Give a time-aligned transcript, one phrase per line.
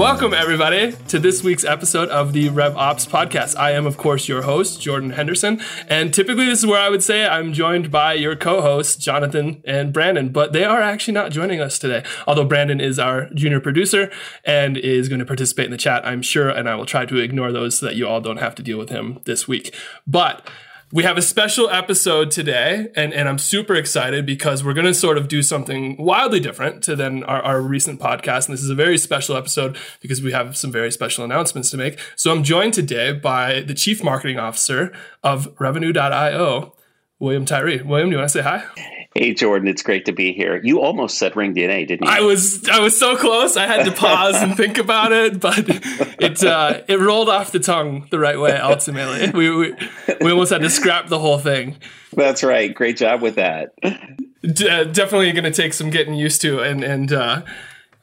[0.00, 3.54] Welcome, everybody, to this week's episode of the Rev Ops podcast.
[3.58, 5.60] I am, of course, your host, Jordan Henderson.
[5.88, 9.62] And typically, this is where I would say I'm joined by your co hosts, Jonathan
[9.66, 12.02] and Brandon, but they are actually not joining us today.
[12.26, 14.10] Although Brandon is our junior producer
[14.42, 17.18] and is going to participate in the chat, I'm sure, and I will try to
[17.18, 19.74] ignore those so that you all don't have to deal with him this week.
[20.06, 20.48] But
[20.92, 24.94] we have a special episode today, and, and I'm super excited because we're going to
[24.94, 28.46] sort of do something wildly different to than our, our recent podcast.
[28.46, 31.76] And this is a very special episode because we have some very special announcements to
[31.76, 31.98] make.
[32.16, 36.74] So I'm joined today by the Chief Marketing Officer of Revenue.io,
[37.20, 37.82] William Tyree.
[37.82, 38.64] William, do you want to say hi?
[39.14, 40.60] Hey Jordan, it's great to be here.
[40.62, 42.12] You almost said Ring DNA, didn't you?
[42.12, 43.56] I was I was so close.
[43.56, 47.58] I had to pause and think about it, but it uh, it rolled off the
[47.58, 48.56] tongue the right way.
[48.56, 49.74] Ultimately, we, we
[50.20, 51.76] we almost had to scrap the whole thing.
[52.12, 52.72] That's right.
[52.72, 53.74] Great job with that.
[53.82, 57.42] D- definitely going to take some getting used to, and and uh,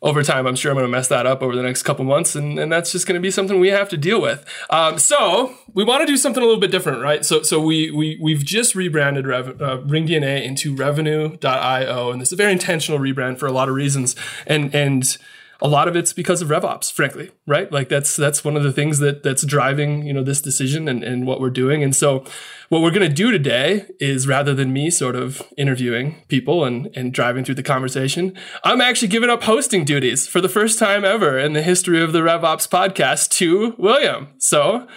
[0.01, 2.35] over time, I'm sure I'm going to mess that up over the next couple months,
[2.35, 4.45] and, and that's just going to be something we have to deal with.
[4.69, 7.25] Um, so we want to do something a little bit different, right?
[7.25, 12.33] So so we we we've just rebranded Rev, uh, RingDNA into Revenue.io, and this is
[12.33, 15.17] a very intentional rebrand for a lot of reasons, and and
[15.61, 17.72] a lot of it's because of RevOps, frankly, right?
[17.72, 21.03] Like that's that's one of the things that that's driving you know this decision and,
[21.03, 21.83] and what we're doing.
[21.83, 22.23] And so,
[22.69, 26.89] what we're going to do today is rather than me sort of interviewing people and
[26.95, 28.33] and driving through the conversation,
[28.64, 32.14] I'm actually giving up hosting duties for the first time ever in the history of
[32.14, 34.30] the RevOps podcast to William.
[34.38, 34.88] So,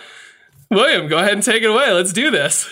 [0.71, 1.91] William, go ahead and take it away.
[1.91, 2.69] Let's do this.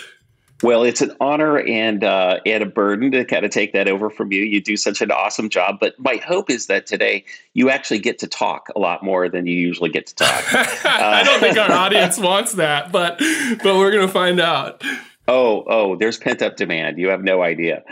[0.61, 4.09] Well, it's an honor and uh, and a burden to kind of take that over
[4.09, 4.43] from you.
[4.43, 8.19] You do such an awesome job, but my hope is that today you actually get
[8.19, 10.43] to talk a lot more than you usually get to talk.
[10.85, 13.19] I don't think our audience wants that, but
[13.63, 14.83] but we're gonna find out.
[15.29, 16.97] Oh, oh, there's pent up demand.
[16.97, 17.83] You have no idea.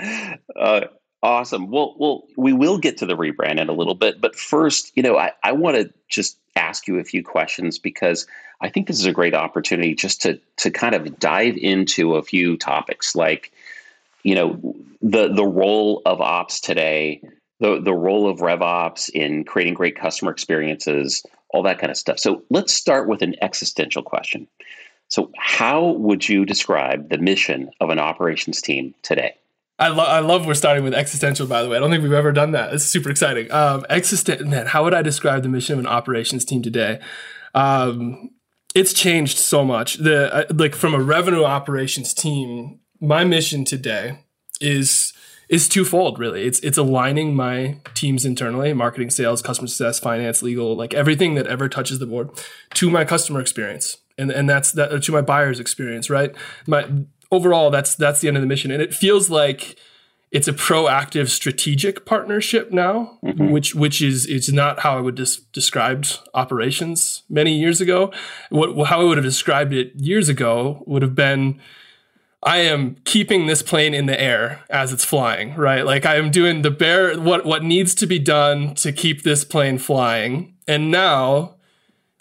[0.55, 0.87] Uh,
[1.23, 1.69] awesome.
[1.69, 5.03] Well, well, we will get to the rebrand in a little bit, but first, you
[5.03, 8.27] know, I, I want to just ask you a few questions because
[8.61, 12.23] I think this is a great opportunity just to to kind of dive into a
[12.23, 13.51] few topics like
[14.23, 17.21] you know the the role of ops today,
[17.59, 22.19] the the role of RevOps in creating great customer experiences, all that kind of stuff.
[22.19, 24.47] So let's start with an existential question.
[25.09, 29.35] So how would you describe the mission of an operations team today?
[29.79, 31.77] I, lo- I love we're starting with existential, by the way.
[31.77, 32.73] I don't think we've ever done that.
[32.73, 33.51] It's super exciting.
[33.51, 36.99] Um, existent, man, how would I describe the mission of an operations team today?
[37.53, 38.31] Um,
[38.73, 39.95] it's changed so much.
[39.97, 44.19] The uh, like from a revenue operations team, my mission today
[44.61, 45.13] is
[45.49, 46.43] is twofold really.
[46.43, 51.47] It's it's aligning my teams internally, marketing, sales, customer success, finance, legal, like everything that
[51.47, 52.29] ever touches the board
[52.75, 53.97] to my customer experience.
[54.17, 56.35] And and that's that to my buyer's experience, right?
[56.65, 56.87] My
[57.31, 58.71] overall that's that's the end of the mission.
[58.71, 59.77] And it feels like
[60.31, 63.49] it's a proactive strategic partnership now, mm-hmm.
[63.49, 68.11] which which is it's not how I would des- described operations many years ago.
[68.49, 71.59] What how I would have described it years ago would have been
[72.43, 75.85] I am keeping this plane in the air as it's flying, right?
[75.85, 79.43] Like I am doing the bare what what needs to be done to keep this
[79.43, 80.55] plane flying.
[80.67, 81.56] And now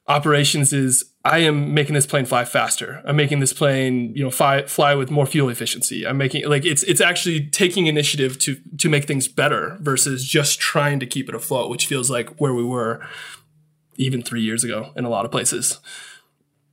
[0.09, 3.03] operations is I am making this plane fly faster.
[3.05, 6.07] I'm making this plane, you know, fly, fly with more fuel efficiency.
[6.07, 10.61] I'm making like it's it's actually taking initiative to to make things better versus just
[10.61, 13.05] trying to keep it afloat, which feels like where we were
[13.97, 15.81] even three years ago in a lot of places.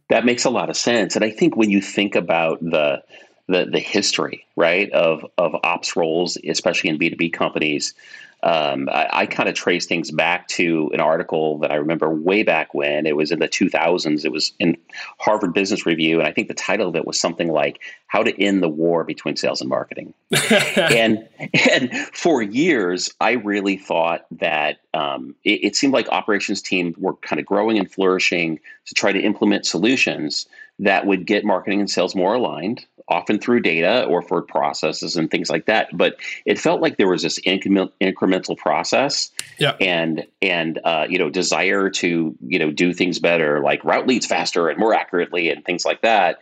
[0.09, 3.01] That makes a lot of sense, and I think when you think about the
[3.47, 7.95] the the history, right, of of ops roles, especially in B two B companies,
[8.43, 12.43] um, I, I kind of trace things back to an article that I remember way
[12.43, 14.25] back when it was in the 2000s.
[14.25, 14.77] It was in
[15.17, 18.37] Harvard Business Review, and I think the title of it was something like "How to
[18.41, 20.13] End the War Between Sales and Marketing."
[20.75, 21.25] and
[21.71, 27.13] and for years, I really thought that um, it, it seemed like operations teams were
[27.15, 30.47] kind of growing and flourishing to try to implement solutions
[30.79, 35.29] that would get marketing and sales more aligned often through data or for processes and
[35.29, 35.95] things like that.
[35.95, 39.75] But it felt like there was this incremental process yeah.
[39.79, 44.25] and and uh, you know desire to you know do things better, like route leads
[44.25, 46.39] faster and more accurately and things like that.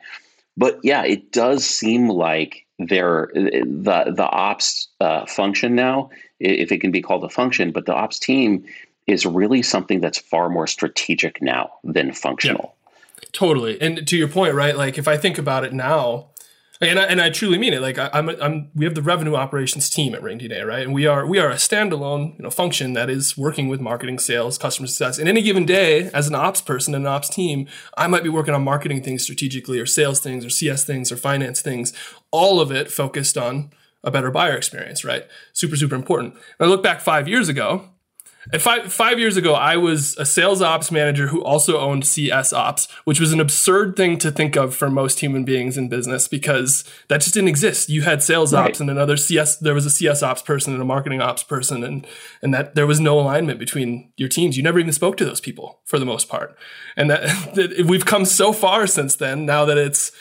[0.57, 6.09] But yeah, it does seem like there the the ops uh, function now,
[6.39, 8.65] if it can be called a function, but the ops team
[9.07, 12.75] is really something that's far more strategic now than functional.
[12.75, 13.27] Yeah.
[13.33, 13.79] Totally.
[13.79, 14.75] And to your point, right?
[14.75, 16.30] Like if I think about it now,
[16.81, 17.81] and I, and I truly mean it.
[17.81, 20.81] Like I, am I'm, we have the revenue operations team at RingDNA, right?
[20.83, 24.17] And we are, we are a standalone, you know, function that is working with marketing,
[24.17, 25.19] sales, customer success.
[25.19, 27.67] In any given day, as an ops person and an ops team,
[27.97, 31.17] I might be working on marketing things strategically, or sales things, or CS things, or
[31.17, 31.93] finance things.
[32.31, 33.71] All of it focused on
[34.03, 35.27] a better buyer experience, right?
[35.53, 36.35] Super, super important.
[36.59, 37.89] I look back five years ago,
[38.59, 42.88] Five, five years ago, I was a sales ops manager who also owned CS ops,
[43.03, 46.83] which was an absurd thing to think of for most human beings in business because
[47.07, 47.89] that just didn't exist.
[47.89, 48.69] You had sales right.
[48.69, 51.83] ops and another CS, there was a CS ops person and a marketing ops person,
[51.83, 52.07] and,
[52.41, 54.57] and that there was no alignment between your teams.
[54.57, 56.57] You never even spoke to those people for the most part.
[56.97, 57.21] And that,
[57.53, 60.11] that we've come so far since then now that it's,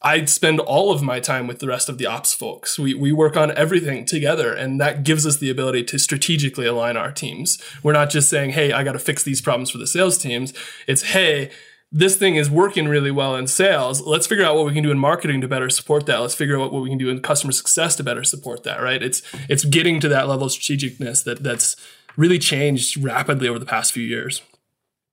[0.00, 2.78] I spend all of my time with the rest of the ops folks.
[2.78, 6.96] We, we work on everything together, and that gives us the ability to strategically align
[6.96, 7.58] our teams.
[7.82, 10.54] We're not just saying, hey, I got to fix these problems for the sales teams.
[10.86, 11.50] It's, hey,
[11.90, 14.00] this thing is working really well in sales.
[14.02, 16.20] Let's figure out what we can do in marketing to better support that.
[16.20, 19.02] Let's figure out what we can do in customer success to better support that, right?
[19.02, 21.76] It's it's getting to that level of strategicness that that's
[22.16, 24.42] really changed rapidly over the past few years.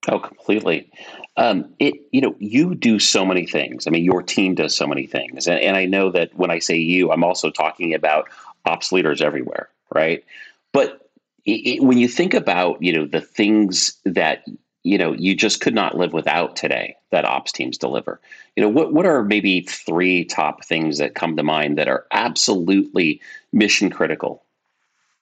[0.09, 0.91] Oh, completely.
[1.37, 3.87] Um, it, you know, you do so many things.
[3.87, 6.59] I mean, your team does so many things, and, and I know that when I
[6.59, 8.29] say you, I'm also talking about
[8.65, 10.23] ops leaders everywhere, right?
[10.71, 11.09] But
[11.45, 14.45] it, it, when you think about, you know, the things that
[14.83, 18.19] you know you just could not live without today that ops teams deliver,
[18.55, 22.05] you know, what what are maybe three top things that come to mind that are
[22.11, 23.21] absolutely
[23.51, 24.43] mission critical?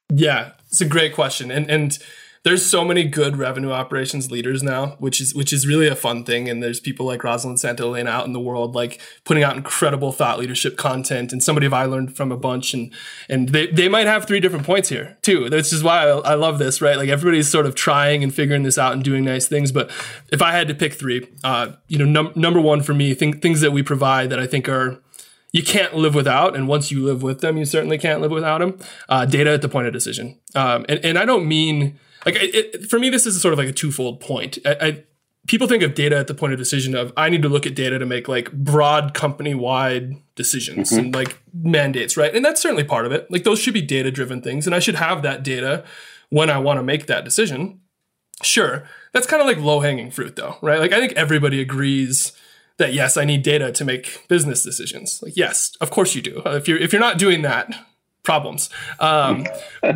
[0.10, 1.98] Yeah, it's a great question, and and
[2.44, 6.26] there's so many good revenue operations leaders now, which is which is really a fun
[6.26, 6.50] thing.
[6.50, 10.12] And there's people like Rosalyn Santa Elena out in the world, like putting out incredible
[10.12, 11.32] thought leadership content.
[11.32, 12.94] And somebody I learned from a bunch, and
[13.30, 15.50] and they, they might have three different points here too.
[15.50, 16.98] That's just why I, I love this, right?
[16.98, 19.72] Like everybody's sort of trying and figuring this out and doing nice things.
[19.72, 19.90] But
[20.32, 23.42] if I had to pick three, uh, you know, num- number one for me, think,
[23.42, 25.02] things that we provide that I think are
[25.54, 28.58] you can't live without, and once you live with them, you certainly can't live without
[28.58, 28.80] them.
[29.08, 32.90] Uh, data at the point of decision, um, and, and I don't mean like it,
[32.90, 34.58] for me, this is sort of like a twofold point.
[34.66, 35.04] I, I,
[35.48, 37.76] people think of data at the point of decision of I need to look at
[37.76, 41.00] data to make like broad company wide decisions mm-hmm.
[41.00, 42.34] and like mandates, right?
[42.34, 43.30] And that's certainly part of it.
[43.30, 45.84] Like those should be data driven things, and I should have that data
[46.30, 47.80] when I want to make that decision.
[48.42, 50.80] Sure, that's kind of like low hanging fruit, though, right?
[50.80, 52.34] Like I think everybody agrees
[52.78, 55.22] that yes, I need data to make business decisions.
[55.22, 56.42] Like yes, of course you do.
[56.46, 57.74] If you're if you're not doing that,
[58.24, 58.70] problems.
[59.00, 59.46] Um,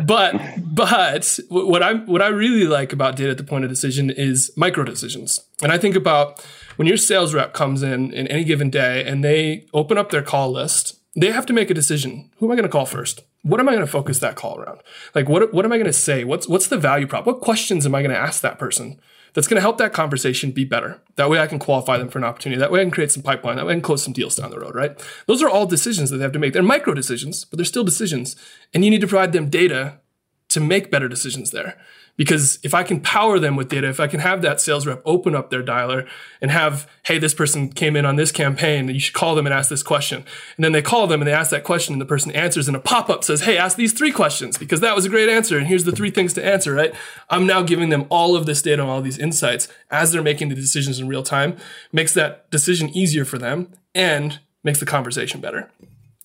[0.04, 4.10] but but what I what I really like about data at the point of decision
[4.10, 5.40] is micro decisions.
[5.62, 6.44] And I think about
[6.76, 10.22] when your sales rep comes in in any given day and they open up their
[10.22, 12.30] call list, they have to make a decision.
[12.38, 13.22] Who am I going to call first?
[13.42, 14.80] What am I going to focus that call around?
[15.14, 16.24] Like what what am I going to say?
[16.24, 17.26] What's what's the value prop?
[17.26, 19.00] What questions am I going to ask that person?
[19.38, 21.00] That's going to help that conversation be better.
[21.14, 22.58] That way I can qualify them for an opportunity.
[22.58, 23.54] That way I can create some pipeline.
[23.54, 25.00] That way I can close some deals down the road, right?
[25.26, 26.54] Those are all decisions that they have to make.
[26.54, 28.34] They're micro decisions, but they're still decisions.
[28.74, 30.00] And you need to provide them data
[30.48, 31.78] to make better decisions there.
[32.18, 35.00] Because if I can power them with data, if I can have that sales rep
[35.04, 36.06] open up their dialer
[36.42, 39.54] and have, hey, this person came in on this campaign, you should call them and
[39.54, 40.24] ask this question.
[40.56, 42.76] And then they call them and they ask that question and the person answers and
[42.76, 45.56] a pop up says, hey, ask these three questions because that was a great answer.
[45.56, 46.92] And here's the three things to answer, right?
[47.30, 50.48] I'm now giving them all of this data and all these insights as they're making
[50.48, 51.56] the decisions in real time,
[51.92, 55.70] makes that decision easier for them and makes the conversation better.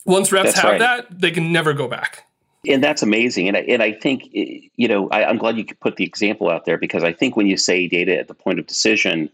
[0.07, 0.79] Once reps That's have right.
[0.79, 2.25] that, they can never go back
[2.67, 3.47] and that's amazing.
[3.47, 6.05] And I, and I think eh, you know I, am glad you could put the
[6.05, 9.29] example out there because I think when you say data at the point of decision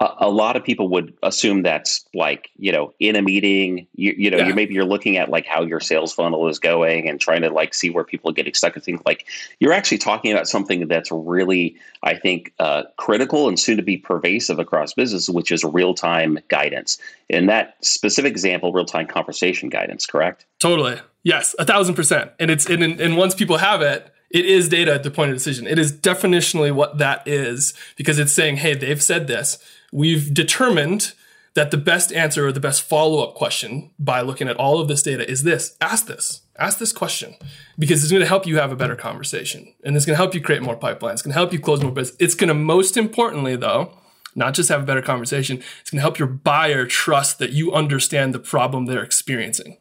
[0.00, 4.14] a, a lot of people would assume that's like you know in a meeting you,
[4.16, 4.48] you know yeah.
[4.48, 7.50] you maybe you're looking at like how your sales funnel is going and trying to
[7.50, 9.26] like see where people are getting stuck and things like
[9.60, 13.96] you're actually talking about something that's really I think uh, critical and soon to be
[13.96, 16.98] pervasive across business which is real-time guidance
[17.28, 22.30] in that specific example real-time conversation guidance correct totally Yes, a thousand percent.
[22.38, 25.36] And it's and, and once people have it, it is data at the point of
[25.36, 25.66] decision.
[25.66, 29.58] It is definitionally what that is because it's saying, hey, they've said this.
[29.92, 31.12] We've determined
[31.54, 34.88] that the best answer or the best follow up question by looking at all of
[34.88, 36.42] this data is this ask this.
[36.58, 37.34] Ask this question
[37.78, 40.34] because it's going to help you have a better conversation and it's going to help
[40.34, 41.14] you create more pipelines.
[41.14, 42.16] It's going to help you close more business.
[42.20, 43.98] It's going to, most importantly, though,
[44.34, 47.72] not just have a better conversation, it's going to help your buyer trust that you
[47.72, 49.78] understand the problem they're experiencing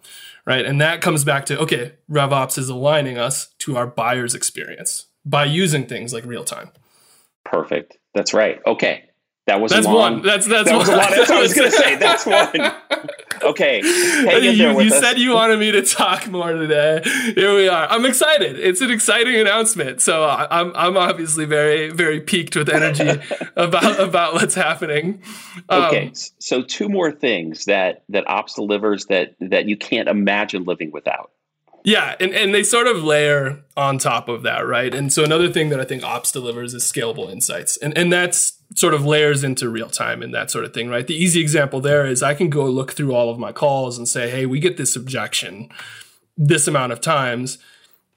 [0.50, 0.66] right?
[0.66, 5.46] And that comes back to okay, RevOps is aligning us to our buyer's experience by
[5.46, 6.72] using things like real time.
[7.46, 7.98] Perfect.
[8.16, 8.60] That's right.
[8.66, 9.09] Okay.
[9.50, 10.22] That was that's long, one.
[10.22, 10.86] That's that's that one.
[10.86, 11.10] Was a lot.
[11.10, 11.96] That's what I was going to say.
[11.96, 12.72] That's one.
[13.42, 17.02] Okay, you, you said you wanted me to talk more today.
[17.34, 17.88] Here we are.
[17.90, 18.60] I'm excited.
[18.60, 20.02] It's an exciting announcement.
[20.02, 23.10] So I'm I'm obviously very very peaked with energy
[23.56, 25.24] about about what's happening.
[25.68, 30.66] Um, okay, so two more things that that Ops delivers that that you can't imagine
[30.66, 31.32] living without.
[31.84, 34.94] Yeah, and, and they sort of layer on top of that, right?
[34.94, 37.78] And so another thing that I think Ops delivers is scalable insights.
[37.78, 41.08] And and that's sort of layers into real time and that sort of thing, right?
[41.08, 44.08] The easy example there is I can go look through all of my calls and
[44.08, 45.70] say, hey, we get this objection
[46.40, 47.58] this amount of times.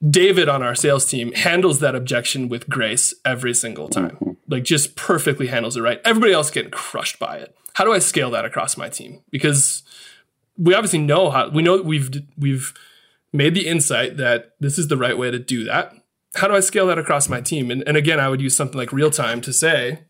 [0.09, 4.17] David on our sales team handles that objection with grace every single time.
[4.17, 4.31] Mm-hmm.
[4.49, 6.01] Like just perfectly handles it right.
[6.05, 7.55] Everybody else getting crushed by it.
[7.75, 9.23] How do I scale that across my team?
[9.31, 9.83] Because
[10.57, 12.75] we obviously know how we know we've we've
[13.33, 15.95] made the insight that this is the right way to do that.
[16.35, 17.71] How do I scale that across my team?
[17.71, 20.01] And, and again, I would use something like real time to say,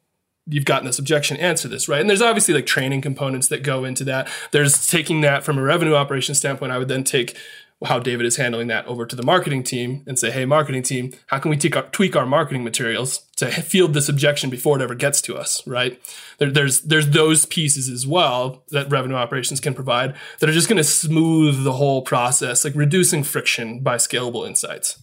[0.46, 2.00] you've gotten this objection, answer this, right?
[2.00, 4.28] And there's obviously like training components that go into that.
[4.50, 6.72] There's taking that from a revenue operation standpoint.
[6.72, 7.36] I would then take
[7.84, 11.12] how David is handling that over to the marketing team and say, hey, marketing team,
[11.26, 14.82] how can we tweak our, tweak our marketing materials to field this objection before it
[14.82, 16.00] ever gets to us, right?
[16.38, 20.68] There, there's there's those pieces as well that revenue operations can provide that are just
[20.68, 24.98] going to smooth the whole process, like reducing friction by scalable insights.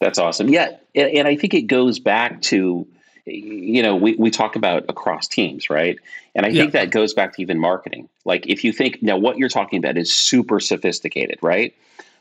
[0.00, 0.48] That's awesome.
[0.48, 2.86] Yeah, and, and I think it goes back to
[3.26, 5.98] you know we, we talk about across teams right
[6.36, 6.84] and i think yeah.
[6.84, 9.96] that goes back to even marketing like if you think now what you're talking about
[9.96, 11.74] is super sophisticated right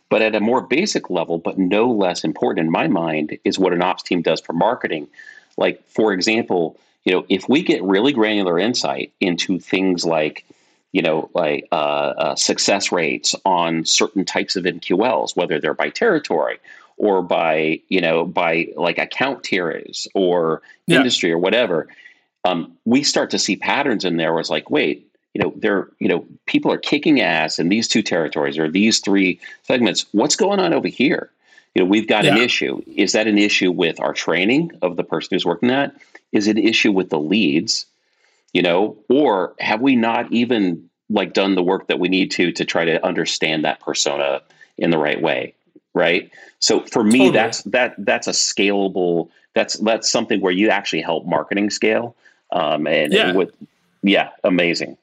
[0.10, 3.74] but at a more basic level, but no less important in my mind, is what
[3.74, 5.08] an ops team does for marketing.
[5.58, 10.46] Like, for example, you know, if we get really granular insight into things like,
[10.92, 15.90] you know, like uh, uh, success rates on certain types of MQLs, whether they're by
[15.90, 16.58] territory
[16.98, 20.98] or by, you know, by like account tiers or yeah.
[20.98, 21.88] industry or whatever,
[22.46, 25.90] um, we start to see patterns in there where it's like, wait, you know, they're,
[26.00, 30.06] you know, people are kicking ass in these two territories or these three segments.
[30.14, 31.30] What's going on over here?
[31.76, 32.38] You know, we've got yeah.
[32.38, 32.82] an issue.
[32.96, 35.94] Is that an issue with our training of the person who's working that?
[36.32, 37.86] Is it an issue with the leads?
[38.54, 42.54] You know, or have we not even like done the work that we need to
[42.54, 44.42] to try to understand that persona
[44.78, 45.54] in the right way?
[45.94, 46.32] Right.
[46.60, 47.32] So for me, totally.
[47.32, 49.28] that's that that's a scalable.
[49.54, 52.16] That's that's something where you actually help marketing scale.
[52.54, 53.28] Um, and, yeah.
[53.28, 53.54] and with
[54.02, 54.96] yeah, amazing.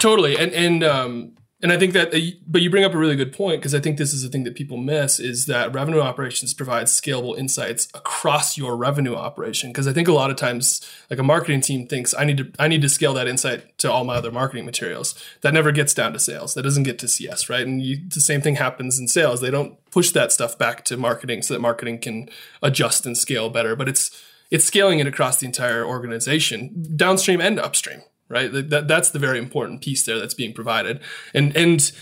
[0.00, 3.16] Totally, and and um, and I think that, uh, but you bring up a really
[3.16, 6.00] good point because I think this is the thing that people miss is that revenue
[6.00, 9.70] operations provides scalable insights across your revenue operation.
[9.70, 10.80] Because I think a lot of times,
[11.10, 13.92] like a marketing team thinks, I need to I need to scale that insight to
[13.92, 15.14] all my other marketing materials.
[15.42, 16.54] That never gets down to sales.
[16.54, 17.66] That doesn't get to CS, right?
[17.66, 19.42] And you, the same thing happens in sales.
[19.42, 22.30] They don't push that stuff back to marketing so that marketing can
[22.62, 23.76] adjust and scale better.
[23.76, 24.10] But it's
[24.50, 28.50] it's scaling it across the entire organization, downstream and upstream right?
[28.50, 31.00] That, that's the very important piece there that's being provided.
[31.34, 31.92] And and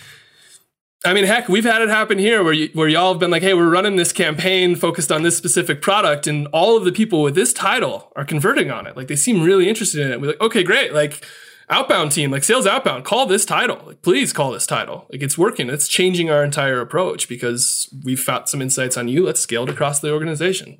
[1.04, 3.42] I mean, heck, we've had it happen here where you, where y'all have been like,
[3.42, 7.22] "Hey, we're running this campaign focused on this specific product, and all of the people
[7.22, 8.96] with this title are converting on it.
[8.96, 10.20] Like, they seem really interested in it.
[10.20, 10.92] We're like, okay, great.
[10.92, 11.24] Like,
[11.70, 13.80] outbound team, like sales outbound, call this title.
[13.86, 15.06] Like, please call this title.
[15.10, 15.70] Like, it's working.
[15.70, 19.24] It's changing our entire approach because we've found some insights on you.
[19.24, 20.78] Let's scale it across the organization.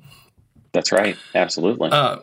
[0.73, 1.17] That's right.
[1.33, 1.91] Absolutely.
[1.91, 2.19] Uh,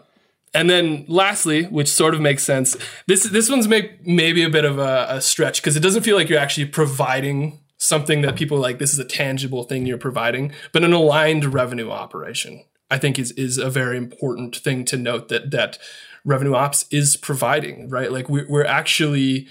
[0.55, 2.76] and then lastly, which sort of makes sense,
[3.07, 6.17] this this one's make maybe a bit of a, a stretch because it doesn't feel
[6.17, 10.53] like you're actually providing something that people like this is a tangible thing you're providing,
[10.73, 12.65] but an aligned revenue operation.
[12.91, 15.79] I think is is a very important thing to note that that
[16.25, 18.11] revenue ops is providing, right?
[18.12, 19.49] Like we're, we're actually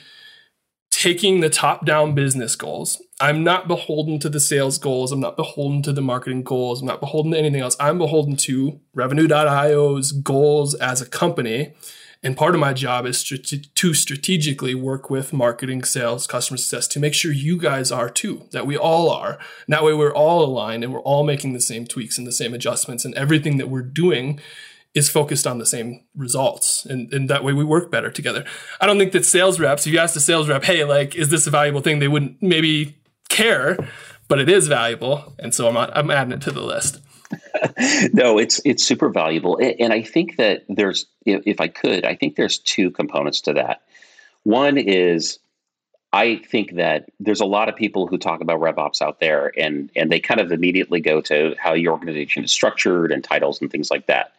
[0.92, 3.02] taking the top down business goals.
[3.22, 5.12] I'm not beholden to the sales goals.
[5.12, 6.82] I'm not beholden to the marketing goals.
[6.82, 7.78] I'm not beholden to anything else.
[7.80, 11.74] I'm beholden to revenue.io's goals as a company.
[12.22, 17.00] And part of my job is to strategically work with marketing, sales, customer success to
[17.00, 19.38] make sure you guys are too, that we all are.
[19.66, 22.32] And that way we're all aligned and we're all making the same tweaks and the
[22.32, 24.42] same adjustments and everything that we're doing
[24.96, 28.46] is focused on the same results and, and that way we work better together
[28.80, 31.28] i don't think that sales reps if you ask a sales rep hey like is
[31.28, 32.96] this a valuable thing they wouldn't maybe
[33.30, 33.78] care
[34.28, 37.00] but it is valuable and so i'm, I'm adding it to the list
[38.14, 42.36] no it's it's super valuable and i think that there's if i could i think
[42.36, 43.82] there's two components to that
[44.44, 45.40] one is
[46.16, 49.92] I think that there's a lot of people who talk about RevOps out there, and
[49.98, 53.70] and they kind of immediately go to how your organization is structured and titles and
[53.70, 54.32] things like that.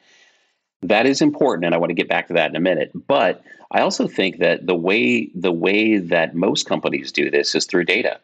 [0.81, 2.93] That is important, and I want to get back to that in a minute.
[2.95, 7.67] But I also think that the way the way that most companies do this is
[7.67, 8.21] through data.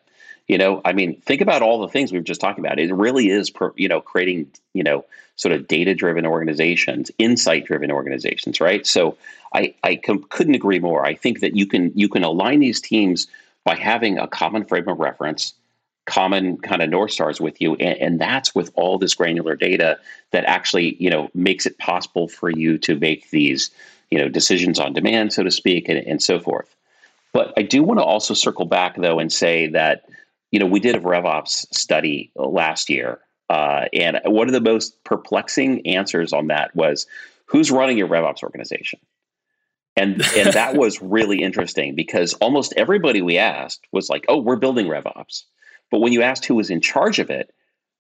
[0.49, 2.79] You know, I mean, think about all the things we've just talked about.
[2.79, 5.05] It really is, you know, creating, you know,
[5.37, 8.87] sort of data-driven organizations, insight-driven organizations, right?
[8.87, 9.17] So
[9.55, 11.07] I, I com- couldn't agree more.
[11.07, 13.29] I think that you can you can align these teams
[13.65, 15.55] by having a common frame of reference,
[16.07, 19.99] common kind of north stars with you and, and, that's with all this granular data
[20.33, 23.71] that actually you know makes it possible for you to make these
[24.11, 26.75] you know decisions on demand so to speak and, and so forth
[27.33, 30.05] but i do want to also circle back though and say that
[30.53, 33.21] you know we did a revops study last year
[33.53, 37.07] uh, and one of the most perplexing answers on that was
[37.45, 38.99] who's running your revops organization?
[39.95, 44.57] And and that was really interesting because almost everybody we asked was like oh we're
[44.57, 45.43] building revops.
[45.91, 47.55] But when you asked who was in charge of it,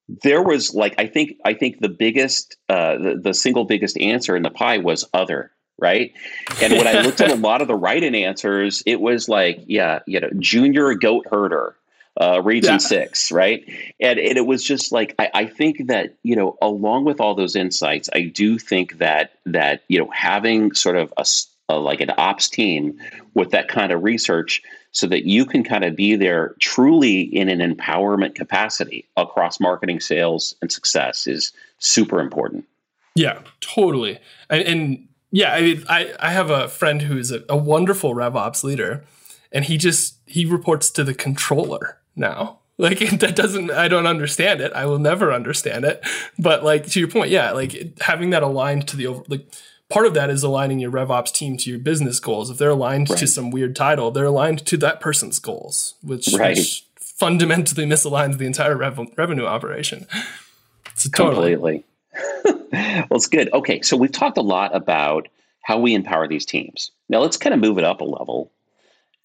[0.09, 4.35] there was like I think I think the biggest uh, the, the single biggest answer
[4.35, 6.13] in the pie was other right?
[6.61, 9.99] And when I looked at a lot of the write-in answers it was like yeah
[10.07, 11.77] you know junior goat herder
[12.21, 12.79] uh, region yeah.
[12.79, 13.65] six right
[14.01, 17.35] and, and it was just like I, I think that you know along with all
[17.35, 21.25] those insights I do think that that you know having sort of a,
[21.71, 22.99] a like an ops team
[23.35, 27.49] with that kind of research so that you can kind of be there truly in
[27.49, 32.67] an empowerment capacity across marketing, sales, and success is super important.
[33.15, 34.19] Yeah, totally.
[34.51, 38.63] And, and yeah, I mean, I, I have a friend who's a, a wonderful RevOps
[38.63, 39.05] leader,
[39.51, 42.59] and he just he reports to the controller now.
[42.79, 44.73] Like that doesn't I don't understand it.
[44.73, 46.05] I will never understand it.
[46.39, 49.47] But like to your point, yeah, like having that aligned to the over like
[49.93, 52.51] part of that is aligning your RevOps team to your business goals.
[52.51, 53.19] If they're aligned right.
[53.19, 56.57] to some weird title, they're aligned to that person's goals, which, right.
[56.57, 60.07] which fundamentally misaligns the entire rev- revenue operation.
[60.95, 61.53] So totally.
[61.53, 61.85] Completely.
[62.73, 63.53] well, it's good.
[63.53, 65.29] Okay, so we've talked a lot about
[65.63, 66.91] how we empower these teams.
[67.09, 68.51] Now let's kind of move it up a level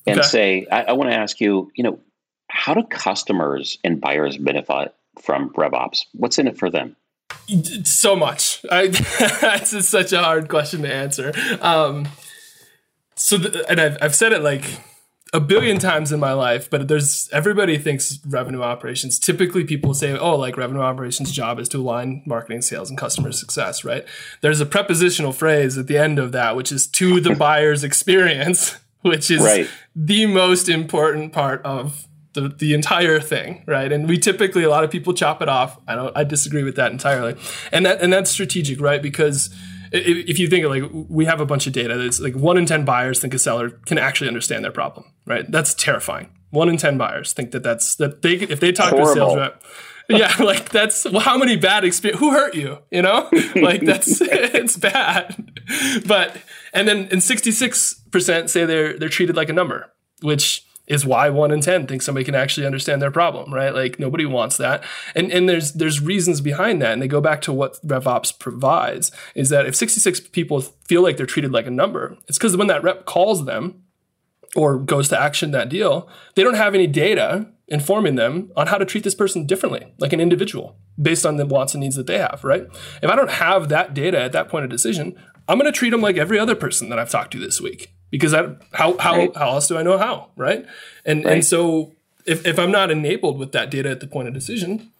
[0.05, 0.27] and okay.
[0.27, 1.99] say, I, I want to ask you, you know,
[2.57, 6.05] how do customers and buyers benefit from RevOps?
[6.13, 6.95] What's in it for them?
[7.83, 8.65] so much.
[8.69, 8.87] I,
[9.41, 11.33] that's such a hard question to answer.
[11.61, 12.07] Um,
[13.15, 14.63] so, the, and I've, I've said it like
[15.33, 19.19] a billion times in my life, but there's everybody thinks revenue operations.
[19.19, 23.31] Typically, people say, "Oh, like revenue operations' job is to align marketing, sales, and customer
[23.31, 24.05] success." Right?
[24.41, 28.77] There's a prepositional phrase at the end of that, which is to the buyer's experience,
[29.01, 29.69] which is right.
[29.95, 32.07] the most important part of
[32.41, 33.91] the, the entire thing, right?
[33.91, 35.79] And we typically a lot of people chop it off.
[35.87, 37.35] I don't I disagree with that entirely.
[37.71, 39.01] And that and that's strategic, right?
[39.01, 39.53] Because
[39.91, 42.57] if, if you think of like we have a bunch of data that's like one
[42.57, 45.49] in 10 buyers think a seller can actually understand their problem, right?
[45.49, 46.29] That's terrifying.
[46.49, 49.05] One in 10 buyers think that that's that they if they talk Horrible.
[49.05, 49.63] to a sales rep
[50.09, 52.19] yeah, like that's well, how many bad experience?
[52.19, 52.79] Who hurt you?
[52.91, 55.51] You know, like that's it's bad.
[56.05, 56.37] But
[56.73, 61.05] and then and sixty six percent say they're they're treated like a number, which is
[61.05, 63.75] why one in 10 thinks somebody can actually understand their problem, right?
[63.75, 64.83] Like nobody wants that.
[65.15, 66.93] And, and there's, there's reasons behind that.
[66.93, 71.17] And they go back to what RevOps provides is that if 66 people feel like
[71.17, 73.83] they're treated like a number, it's because when that rep calls them
[74.55, 78.77] or goes to action that deal, they don't have any data informing them on how
[78.77, 82.07] to treat this person differently, like an individual, based on the wants and needs that
[82.07, 82.65] they have, right?
[83.03, 85.17] If I don't have that data at that point of decision,
[85.49, 87.93] I'm going to treat them like every other person that I've talked to this week
[88.09, 89.35] because I, how how right.
[89.35, 90.65] how else do I know how, right?
[91.05, 91.33] And right.
[91.35, 91.93] and so
[92.25, 94.91] if if I'm not enabled with that data at the point of decision,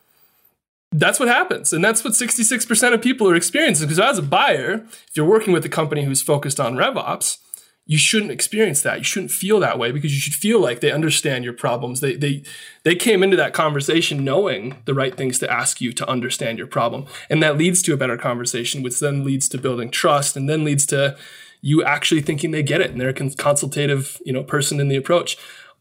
[0.92, 3.88] that's what happens, and that's what 66% of people are experiencing.
[3.88, 7.40] Because as a buyer, if you're working with a company who's focused on RevOps,
[7.86, 8.98] you shouldn't experience that.
[8.98, 12.02] You shouldn't feel that way because you should feel like they understand your problems.
[12.02, 12.44] They they
[12.84, 16.68] they came into that conversation knowing the right things to ask you to understand your
[16.68, 20.50] problem, and that leads to a better conversation, which then leads to building trust, and
[20.50, 21.18] then leads to
[21.62, 24.96] you actually thinking they get it and they're a consultative you know person in the
[24.96, 25.38] approach.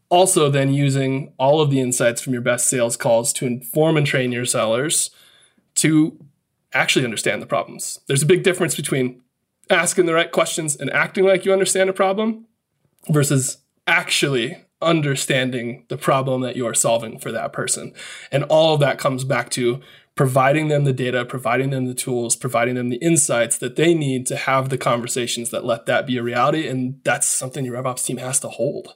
[0.09, 4.07] Also then using all of the insights from your best sales calls to inform and
[4.07, 5.11] train your sellers
[5.75, 6.17] to
[6.73, 7.99] actually understand the problems.
[8.07, 9.23] There's a big difference between
[9.71, 12.47] asking the right questions and acting like you understand a problem
[13.09, 17.93] versus actually understanding the problem that you are solving for that person.
[18.31, 19.81] And all of that comes back to
[20.16, 24.26] providing them the data, providing them the tools, providing them the insights that they need
[24.26, 26.66] to have the conversations that let that be a reality.
[26.66, 28.94] And that's something your RevOps team has to hold.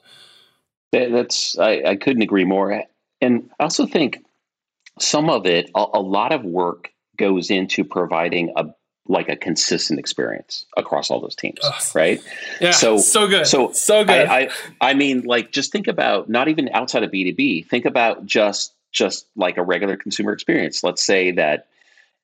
[0.91, 2.83] That's I, I couldn't agree more.
[3.21, 4.25] And I also think
[4.99, 8.65] some of it, a, a lot of work goes into providing a
[9.07, 11.59] like a consistent experience across all those teams,
[11.95, 12.21] right?
[12.59, 14.27] Yeah, so so good, so so good.
[14.27, 17.61] I, I, I mean, like, just think about not even outside of B two B.
[17.61, 20.83] Think about just just like a regular consumer experience.
[20.83, 21.67] Let's say that,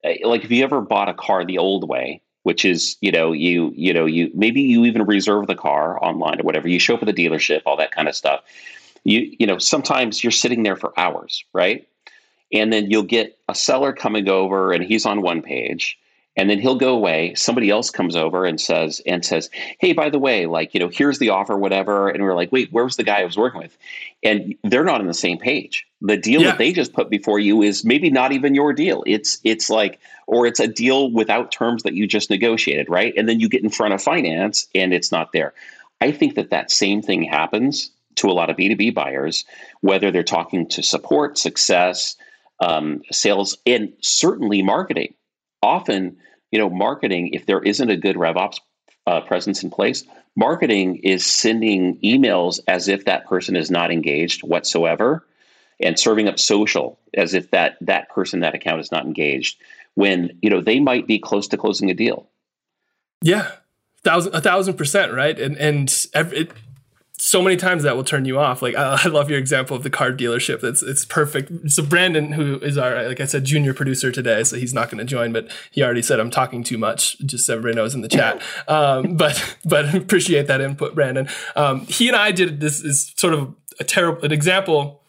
[0.03, 3.33] eh, like, if you ever bought a car the old way, which is you know
[3.33, 6.69] you you know you maybe you even reserve the car online or whatever.
[6.69, 8.41] You show up at the dealership, all that kind of stuff.
[9.03, 11.85] You you know sometimes you're sitting there for hours, right?
[12.53, 15.99] And then you'll get a seller coming over, and he's on one page
[16.37, 17.33] and then he'll go away.
[17.33, 20.87] Somebody else comes over and says and says hey by the way like you know
[20.87, 22.07] here's the offer whatever.
[22.07, 23.77] And we're like wait where was the guy i was working with?
[24.23, 25.85] And they're not on the same page.
[26.01, 26.49] The deal yeah.
[26.49, 29.03] that they just put before you is maybe not even your deal.
[29.05, 33.13] It's it's like or it's a deal without terms that you just negotiated right?
[33.17, 35.53] And then you get in front of finance and it's not there.
[35.99, 39.45] I think that that same thing happens to a lot of b2b buyers
[39.81, 42.17] whether they're talking to support success
[42.59, 45.13] um, sales and certainly marketing
[45.61, 46.17] often
[46.51, 48.59] you know, marketing, if there isn't a good RevOps
[49.05, 50.03] uh, presence in place,
[50.35, 55.25] marketing is sending emails as if that person is not engaged whatsoever.
[55.79, 59.61] and serving up social as if that that person that account is not engaged
[59.93, 62.27] when you know they might be close to closing a deal.
[63.21, 63.51] Yeah,
[64.03, 66.51] thousand a thousand percent right, and and every, it,
[67.17, 68.61] so many times that will turn you off.
[68.61, 70.61] Like I, I, love your example of the car dealership.
[70.61, 71.71] That's it's perfect.
[71.71, 74.99] So Brandon, who is our like I said, junior producer today, so he's not going
[74.99, 77.17] to join, but he already said I'm talking too much.
[77.19, 78.41] Just so everybody knows in the chat.
[78.67, 81.29] Um, but but appreciate that input, Brandon.
[81.55, 85.01] Um, he and I did this is sort of a terrible an example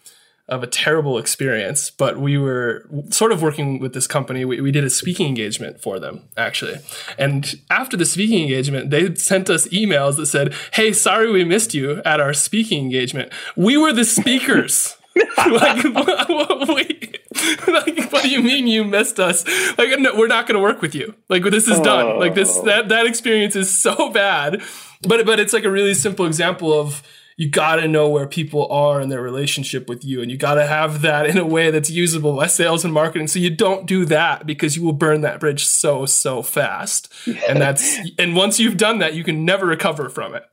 [0.48, 4.44] of a terrible experience, but we were sort of working with this company.
[4.44, 6.78] We, we did a speaking engagement for them, actually.
[7.18, 11.74] And after the speaking engagement, they sent us emails that said, Hey, sorry we missed
[11.74, 13.32] you at our speaking engagement.
[13.56, 14.96] We were the speakers.
[15.50, 17.18] like, what, wait,
[17.66, 19.44] like, what do you mean you missed us?
[19.76, 21.14] Like, no, we're not going to work with you.
[21.28, 22.18] Like, this is done.
[22.18, 22.64] Like, this oh.
[22.66, 24.62] that that experience is so bad.
[25.02, 27.02] But but it's like a really simple example of
[27.38, 30.54] you got to know where people are in their relationship with you and you got
[30.54, 33.28] to have that in a way that's usable by sales and marketing.
[33.28, 37.12] So you don't do that because you will burn that bridge so so fast.
[37.48, 40.44] And that's and once you've done that you can never recover from it.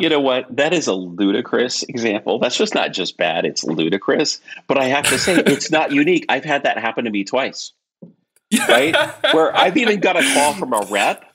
[0.00, 0.44] You know what?
[0.54, 2.40] That is a ludicrous example.
[2.40, 4.40] That's just not just bad it's ludicrous.
[4.66, 6.26] But i have to say it's not unique.
[6.28, 7.72] I've had that happen to me twice.
[8.68, 8.96] Right?
[9.32, 11.29] Where i've even got a call from a rep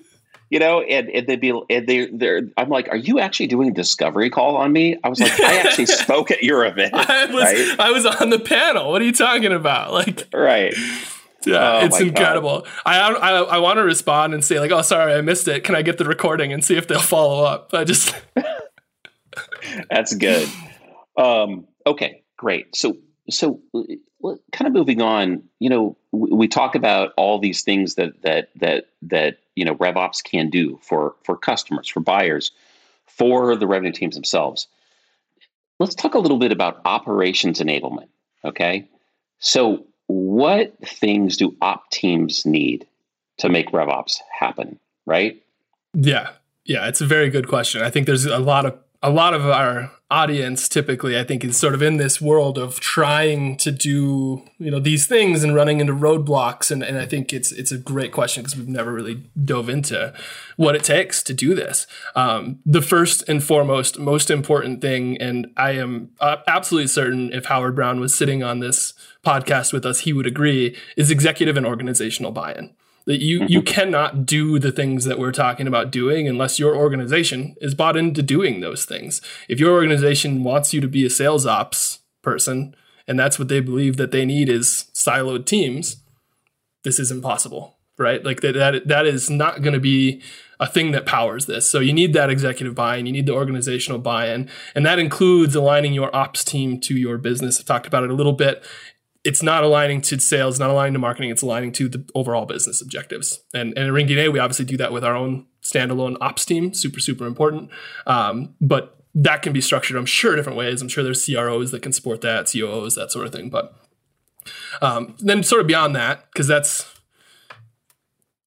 [0.50, 3.70] you know, and, and they'd be, and they, they're, I'm like, are you actually doing
[3.70, 4.98] a discovery call on me?
[5.04, 6.94] I was like, I actually spoke at your event.
[6.96, 7.80] I was, right?
[7.80, 8.92] I was on the panel.
[8.92, 9.94] What are you talking about?
[9.94, 10.74] Like, right.
[11.46, 12.66] Yeah, oh it's incredible.
[12.86, 15.64] I, I I want to respond and say like, "Oh, sorry, I missed it.
[15.64, 18.16] Can I get the recording and see if they'll follow up?" I just
[19.90, 20.50] That's good.
[21.18, 22.76] Um, okay, great.
[22.76, 22.98] So
[23.30, 27.96] so uh, kind of moving on, you know, we, we talk about all these things
[27.96, 32.52] that that that that you know RevOps can do for for customers, for buyers,
[33.08, 34.68] for the revenue teams themselves.
[35.80, 38.08] Let's talk a little bit about operations enablement.
[38.44, 38.88] Okay,
[39.40, 42.88] so what things do op teams need
[43.38, 44.80] to make RevOps happen?
[45.06, 45.42] Right?
[45.94, 46.32] Yeah,
[46.66, 47.82] yeah, it's a very good question.
[47.82, 51.58] I think there's a lot of a lot of our audience typically i think is
[51.58, 55.80] sort of in this world of trying to do you know these things and running
[55.80, 56.70] into roadblocks.
[56.70, 60.14] And, and i think it's it's a great question because we've never really dove into
[60.58, 61.86] what it takes to do this.
[62.16, 67.46] Um, the first and foremost most important thing and i am uh, absolutely certain if
[67.46, 68.94] howard brown was sitting on this
[69.26, 72.76] podcast with us he would agree is executive and organizational buy-in
[73.06, 73.66] that you you mm-hmm.
[73.66, 78.22] cannot do the things that we're talking about doing unless your organization is bought into
[78.22, 79.22] doing those things.
[79.48, 82.76] If your organization wants you to be a sales ops person
[83.08, 85.98] and that's what they believe that they need is siloed teams,
[86.84, 88.24] this is impossible, right?
[88.24, 90.22] Like that that, that is not going to be
[90.60, 91.70] a thing that powers this.
[91.70, 95.94] So you need that executive buy-in, you need the organizational buy-in, and that includes aligning
[95.94, 97.60] your ops team to your business.
[97.60, 98.64] I've talked about it a little bit
[99.26, 101.32] it's not aligning to sales, not aligning to marketing.
[101.32, 103.42] It's aligning to the overall business objectives.
[103.56, 106.76] And, and at RingDNA, we obviously do that with our own standalone ops team.
[106.76, 107.72] Super, super important.
[108.06, 110.80] Um, but that can be structured, I'm sure, different ways.
[110.80, 113.50] I'm sure there's CROs that can support that, COOs, that sort of thing.
[113.50, 113.76] But
[114.82, 116.95] um, then, sort of beyond that, because that's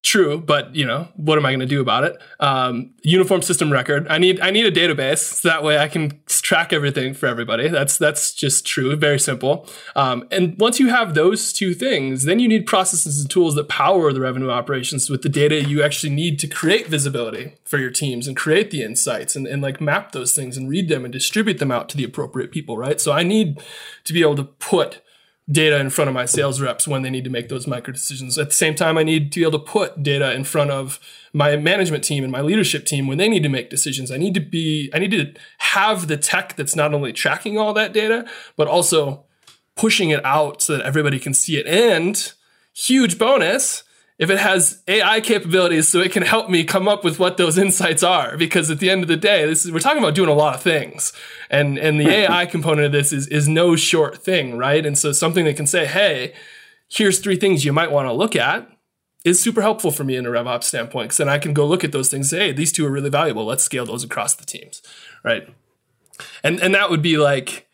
[0.01, 2.17] true but you know what am i going to do about it?
[2.39, 4.07] Um, uniform system record.
[4.09, 7.67] I need i need a database so that way i can track everything for everybody.
[7.67, 9.67] That's that's just true very simple.
[9.95, 13.67] Um, and once you have those two things then you need processes and tools that
[13.67, 17.91] power the revenue operations with the data you actually need to create visibility for your
[17.91, 21.11] teams and create the insights and, and like map those things and read them and
[21.11, 23.01] distribute them out to the appropriate people right?
[23.01, 23.61] So i need
[24.05, 25.01] to be able to put
[25.51, 28.37] data in front of my sales reps when they need to make those micro decisions.
[28.37, 30.99] At the same time, I need to be able to put data in front of
[31.33, 34.11] my management team and my leadership team when they need to make decisions.
[34.11, 37.73] I need to be, I need to have the tech that's not only tracking all
[37.73, 39.25] that data, but also
[39.75, 41.65] pushing it out so that everybody can see it.
[41.65, 42.31] And
[42.73, 43.83] huge bonus,
[44.19, 47.57] if it has AI capabilities so it can help me come up with what those
[47.57, 48.35] insights are.
[48.35, 50.53] Because at the end of the day, this is, we're talking about doing a lot
[50.53, 51.13] of things.
[51.49, 54.85] And, and the AI component of this is, is no short thing, right?
[54.85, 56.33] And so something that can say, hey,
[56.89, 58.69] here's three things you might want to look at
[59.23, 61.05] is super helpful for me in a RevOps standpoint.
[61.05, 62.91] Because then I can go look at those things and say, hey, these two are
[62.91, 63.45] really valuable.
[63.45, 64.81] Let's scale those across the teams,
[65.23, 65.47] right?
[66.43, 67.68] And, and that would be like,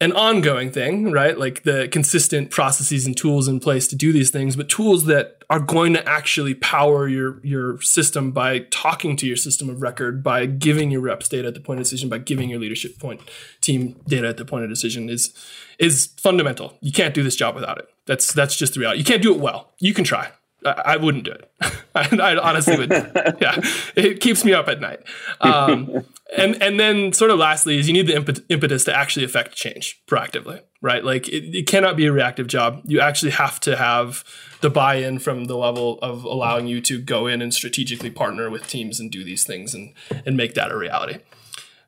[0.00, 1.38] an ongoing thing, right?
[1.38, 5.42] Like the consistent processes and tools in place to do these things, but tools that
[5.48, 10.22] are going to actually power your your system by talking to your system of record,
[10.22, 13.22] by giving your reps data at the point of decision, by giving your leadership point
[13.62, 15.32] team data at the point of decision is
[15.78, 16.76] is fundamental.
[16.80, 17.88] You can't do this job without it.
[18.04, 18.98] That's that's just the reality.
[18.98, 19.72] You can't do it well.
[19.78, 20.30] You can try.
[20.66, 21.50] I wouldn't do it.
[21.94, 22.90] I, I, honestly would.
[23.40, 23.60] yeah,
[23.94, 25.00] it keeps me up at night.
[25.40, 26.04] Um,
[26.36, 30.02] and and then sort of lastly is you need the impetus to actually affect change
[30.06, 31.04] proactively, right?
[31.04, 32.82] Like it, it cannot be a reactive job.
[32.84, 34.24] You actually have to have
[34.60, 38.66] the buy-in from the level of allowing you to go in and strategically partner with
[38.66, 41.18] teams and do these things and and make that a reality.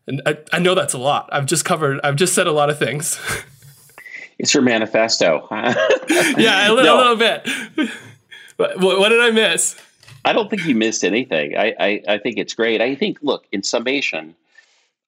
[0.06, 1.28] And I, I know that's a lot.
[1.32, 2.00] I've just covered.
[2.02, 3.20] I've just said a lot of things.
[4.38, 5.46] it's your manifesto.
[5.50, 6.96] yeah, a little, no.
[6.96, 7.90] a little bit.
[8.58, 9.76] What, what did I miss?
[10.24, 11.56] I don't think you missed anything.
[11.56, 12.82] I, I, I think it's great.
[12.82, 14.34] I think, look, in summation,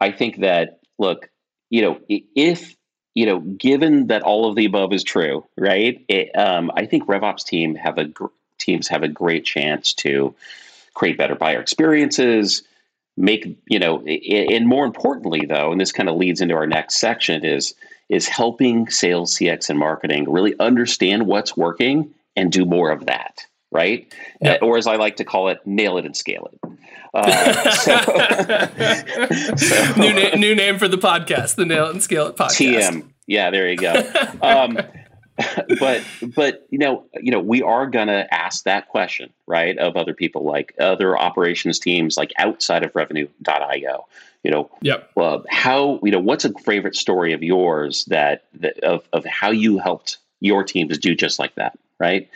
[0.00, 1.28] I think that, look,
[1.68, 2.76] you know, if,
[3.14, 6.02] you know, given that all of the above is true, right?
[6.08, 8.26] It, um, I think RevOps team have a gr-
[8.58, 10.34] teams have a great chance to
[10.94, 12.62] create better buyer experiences,
[13.16, 16.96] make you know, and more importantly, though, and this kind of leads into our next
[16.96, 17.74] section is
[18.08, 23.46] is helping sales, CX, and marketing really understand what's working and do more of that
[23.70, 24.12] right?
[24.40, 24.62] Yep.
[24.62, 26.58] Uh, or as I like to call it, nail it and scale it.
[27.14, 27.96] Uh, so,
[29.56, 29.92] so.
[30.00, 32.90] New, na- new name for the podcast, the Nail It and Scale It podcast.
[32.90, 33.08] TM.
[33.26, 33.94] Yeah, there you go.
[34.42, 34.78] Um,
[35.78, 36.02] but
[36.34, 40.44] but you know you know we are gonna ask that question right of other people
[40.44, 44.06] like other operations teams like outside of revenue.io
[44.42, 45.10] you know yep.
[45.16, 49.50] Uh, how you know what's a favorite story of yours that, that of, of how
[49.50, 52.28] you helped your teams do just like that right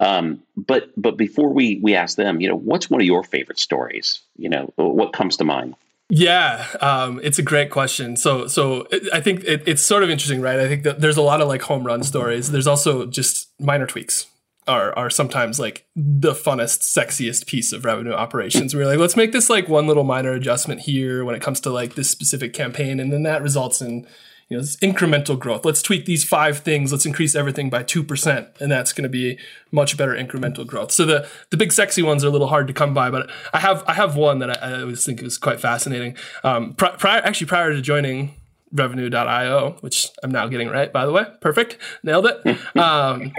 [0.00, 3.58] um, but but before we we ask them, you know, what's one of your favorite
[3.58, 4.20] stories?
[4.36, 5.76] You know, what comes to mind?
[6.08, 8.16] Yeah, um, it's a great question.
[8.16, 10.58] So, so I think it, it's sort of interesting, right?
[10.58, 12.50] I think that there's a lot of like home run stories.
[12.50, 14.26] There's also just minor tweaks
[14.66, 18.74] are are sometimes like the funnest, sexiest piece of revenue operations.
[18.74, 21.70] We're like, let's make this like one little minor adjustment here when it comes to
[21.70, 24.06] like this specific campaign, and then that results in
[24.50, 25.64] you know, incremental growth.
[25.64, 26.90] Let's tweak these five things.
[26.90, 28.60] Let's increase everything by 2%.
[28.60, 29.38] And that's going to be
[29.70, 30.90] much better incremental growth.
[30.90, 33.60] So the, the big sexy ones are a little hard to come by, but I
[33.60, 36.16] have, I have one that I, I always think is quite fascinating.
[36.42, 38.34] Um, prior, actually prior to joining
[38.72, 41.78] revenue.io, which I'm now getting right, by the way, perfect.
[42.02, 42.58] Nailed it.
[42.76, 43.32] Um,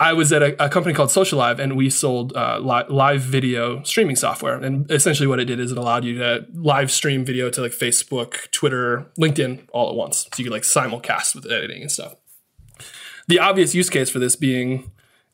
[0.00, 3.22] I was at a, a, company called Social Live, and we sold uh, li- live
[3.22, 4.56] video streaming software.
[4.56, 7.72] And essentially, what it did is it allowed you to live stream video to like
[7.72, 12.14] Facebook, Twitter, LinkedIn all at once, so you could like simulcast with editing and stuff.
[13.28, 14.90] The obvious use case for this being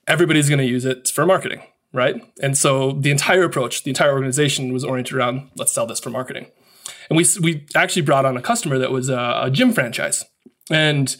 [0.06, 2.22] everybody's going to use it for marketing, right?
[2.40, 6.10] And so the entire approach, the entire organization was oriented around let's sell this for
[6.10, 6.46] marketing.
[7.08, 10.24] And we we actually brought on a customer that was a, a gym franchise,
[10.70, 11.14] and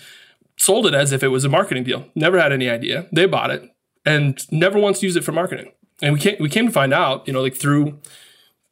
[0.63, 2.07] sold it as if it was a marketing deal.
[2.15, 3.07] Never had any idea.
[3.11, 3.69] They bought it
[4.07, 5.73] and never once used it for marketing.
[6.01, 7.99] And we came, we came to find out, you know, like through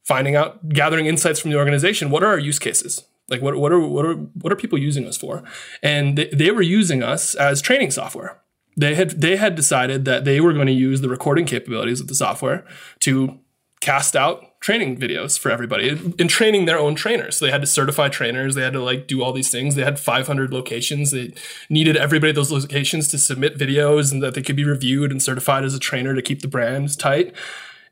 [0.04, 3.04] finding out, gathering insights from the organization, what are our use cases?
[3.28, 5.42] Like what, what are what are what are people using us for?
[5.82, 8.40] And they, they were using us as training software.
[8.76, 12.06] They had they had decided that they were going to use the recording capabilities of
[12.06, 12.64] the software
[13.00, 13.38] to
[13.80, 17.36] cast out training videos for everybody and training their own trainers.
[17.36, 18.54] So they had to certify trainers.
[18.54, 19.74] They had to like do all these things.
[19.74, 21.10] They had 500 locations.
[21.10, 21.32] They
[21.70, 25.22] needed everybody at those locations to submit videos and that they could be reviewed and
[25.22, 27.34] certified as a trainer to keep the brands tight.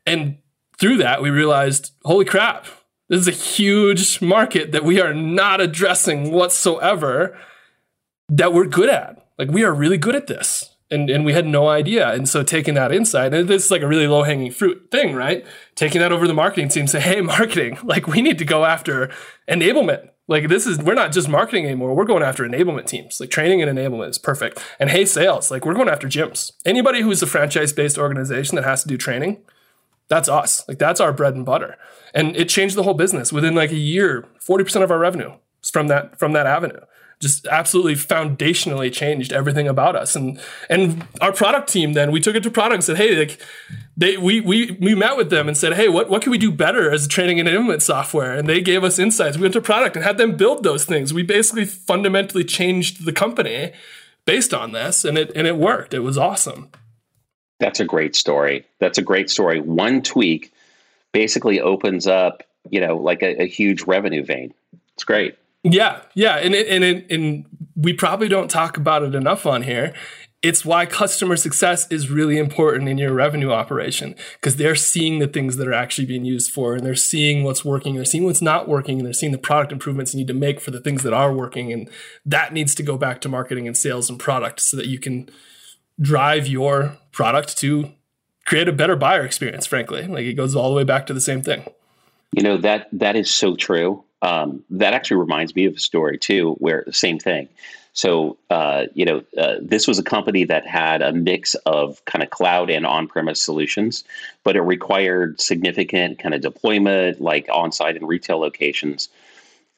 [0.05, 0.37] And
[0.79, 2.67] through that, we realized, holy crap,
[3.09, 7.35] this is a huge market that we are not addressing whatsoever
[8.29, 9.27] that we're good at.
[9.39, 12.09] Like we are really good at this and and we had no idea.
[12.11, 15.13] And so taking that insight, and this is like a really low hanging fruit thing,
[15.13, 15.45] right?
[15.75, 19.11] Taking that over the marketing team, say, hey, marketing, like we need to go after
[19.47, 20.09] enablement.
[20.27, 21.95] Like this is we're not just marketing anymore.
[21.95, 23.19] We're going after enablement teams.
[23.19, 24.63] Like training and enablement is perfect.
[24.79, 26.51] And hey, sales, like we're going after gyms.
[26.65, 29.41] Anybody who's a franchise based organization that has to do training,
[30.07, 30.67] that's us.
[30.67, 31.77] Like that's our bread and butter.
[32.13, 34.27] And it changed the whole business within like a year.
[34.39, 36.79] Forty percent of our revenue from that from that avenue
[37.19, 40.15] just absolutely foundationally changed everything about us.
[40.15, 43.41] And and our product team then we took it to product and said, hey, like
[43.97, 46.51] they we we we met with them and said, hey, what what can we do
[46.51, 48.33] better as training and enablement software?
[48.33, 49.37] And they gave us insights.
[49.37, 51.13] We went to product and had them build those things.
[51.13, 53.73] We basically fundamentally changed the company
[54.25, 55.93] based on this, and it and it worked.
[55.93, 56.69] It was awesome.
[57.59, 58.65] That's a great story.
[58.79, 59.59] That's a great story.
[59.59, 60.53] One tweak
[61.11, 64.53] basically opens up, you know, like a, a huge revenue vein.
[64.93, 65.35] It's great.
[65.63, 67.45] Yeah, yeah, and it, and it, and
[67.75, 69.93] we probably don't talk about it enough on here.
[70.41, 75.27] It's why customer success is really important in your revenue operation because they're seeing the
[75.27, 78.41] things that are actually being used for, and they're seeing what's working, they're seeing what's
[78.41, 81.03] not working, and they're seeing the product improvements you need to make for the things
[81.03, 81.89] that are working, and
[82.25, 85.29] that needs to go back to marketing and sales and product so that you can
[85.99, 87.91] drive your product to
[88.45, 89.65] create a better buyer experience.
[89.65, 91.65] Frankly, like it goes all the way back to the same thing.
[92.31, 94.05] You know that that is so true.
[94.21, 97.47] Um, that actually reminds me of a story too, where the same thing.
[97.93, 102.23] So, uh, you know, uh, this was a company that had a mix of kind
[102.23, 104.03] of cloud and on-premise solutions,
[104.43, 109.09] but it required significant kind of deployment, like on-site and retail locations.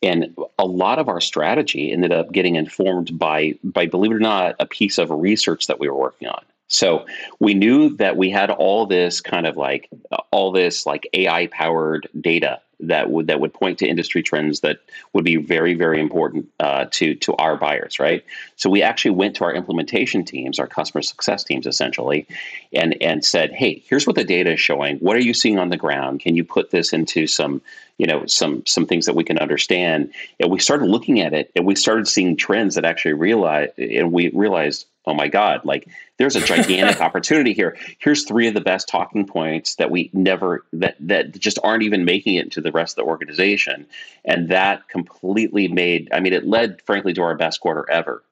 [0.04, 4.20] And a lot of our strategy ended up getting informed by, by believe it or
[4.20, 6.44] not, a piece of research that we were working on.
[6.68, 7.06] So
[7.40, 9.90] we knew that we had all this kind of like
[10.32, 14.80] all this like AI powered data that would that would point to industry trends that
[15.14, 18.24] would be very very important uh, to to our buyers right?
[18.56, 22.28] So we actually went to our implementation teams our customer success teams essentially
[22.74, 24.98] and and said hey here's what the data is showing.
[24.98, 26.20] What are you seeing on the ground?
[26.20, 27.62] Can you put this into some
[27.98, 30.12] you know some some things that we can understand?
[30.40, 34.12] And we started looking at it and we started seeing trends that actually realized and
[34.12, 35.88] we realized oh my god like
[36.18, 40.66] there's a gigantic opportunity here here's three of the best talking points that we never
[40.74, 43.86] that that just aren't even making it to the rest of the organization
[44.26, 48.24] and that completely made i mean it led frankly to our best quarter ever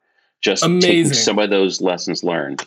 [0.42, 0.90] just Amazing.
[0.90, 2.66] taking some of those lessons learned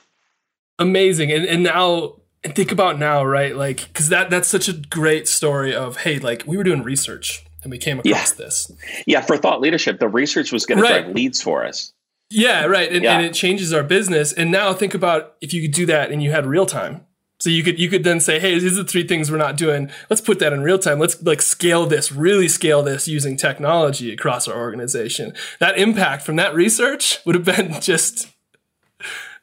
[0.79, 1.31] Amazing.
[1.33, 3.55] And and now and think about now, right?
[3.55, 7.45] Like, because that that's such a great story of hey, like we were doing research
[7.63, 8.37] and we came across yeah.
[8.37, 8.73] this.
[9.07, 10.99] Yeah, for thought leadership, the research was going right.
[10.99, 11.93] to drive leads for us.
[12.33, 12.91] Yeah, right.
[12.93, 13.17] And, yeah.
[13.17, 14.33] and it changes our business.
[14.33, 17.07] And now think about if you could do that and you had real time.
[17.43, 19.57] So you could you could then say, hey, these are the three things we're not
[19.57, 19.91] doing.
[20.09, 21.01] Let's put that in real time.
[21.01, 25.35] Let's like scale this, really scale this using technology across our organization.
[25.59, 28.29] That impact from that research would have been just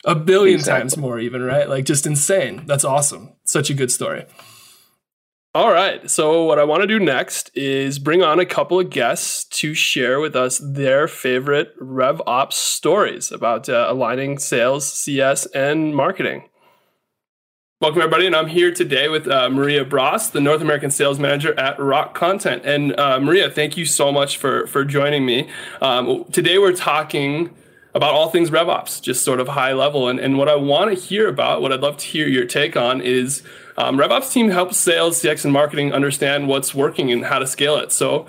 [0.05, 0.79] a billion exactly.
[0.79, 1.67] times more, even right?
[1.67, 2.63] Like just insane.
[2.65, 3.33] That's awesome.
[3.43, 4.25] Such a good story.
[5.55, 6.07] All right.
[6.07, 9.73] So, what I want to do next is bring on a couple of guests to
[9.73, 16.47] share with us their favorite RevOps stories about uh, aligning sales, CS, and marketing.
[17.81, 18.27] Welcome, everybody.
[18.27, 22.13] And I'm here today with uh, Maria Bras, the North American Sales Manager at Rock
[22.13, 22.61] Content.
[22.63, 25.49] And uh, Maria, thank you so much for, for joining me.
[25.81, 27.55] Um, today, we're talking
[27.95, 30.07] about all things RevOps, just sort of high level.
[30.09, 32.77] And, and what I want to hear about, what I'd love to hear your take
[32.77, 33.41] on is
[33.79, 37.77] um, RevOps team helps sales, CX, and marketing understand what's working and how to scale
[37.77, 37.93] it.
[37.93, 38.27] So,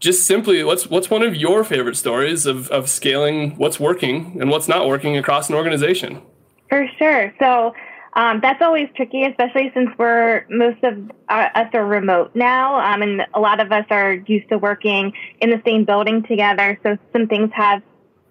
[0.00, 4.50] just simply, what's what's one of your favorite stories of of scaling what's working and
[4.50, 6.20] what's not working across an organization?
[6.68, 7.32] For sure.
[7.38, 7.74] So.
[8.14, 13.02] Um, that's always tricky, especially since we're most of uh, us are remote now, um,
[13.02, 16.80] and a lot of us are used to working in the same building together.
[16.82, 17.80] So some things have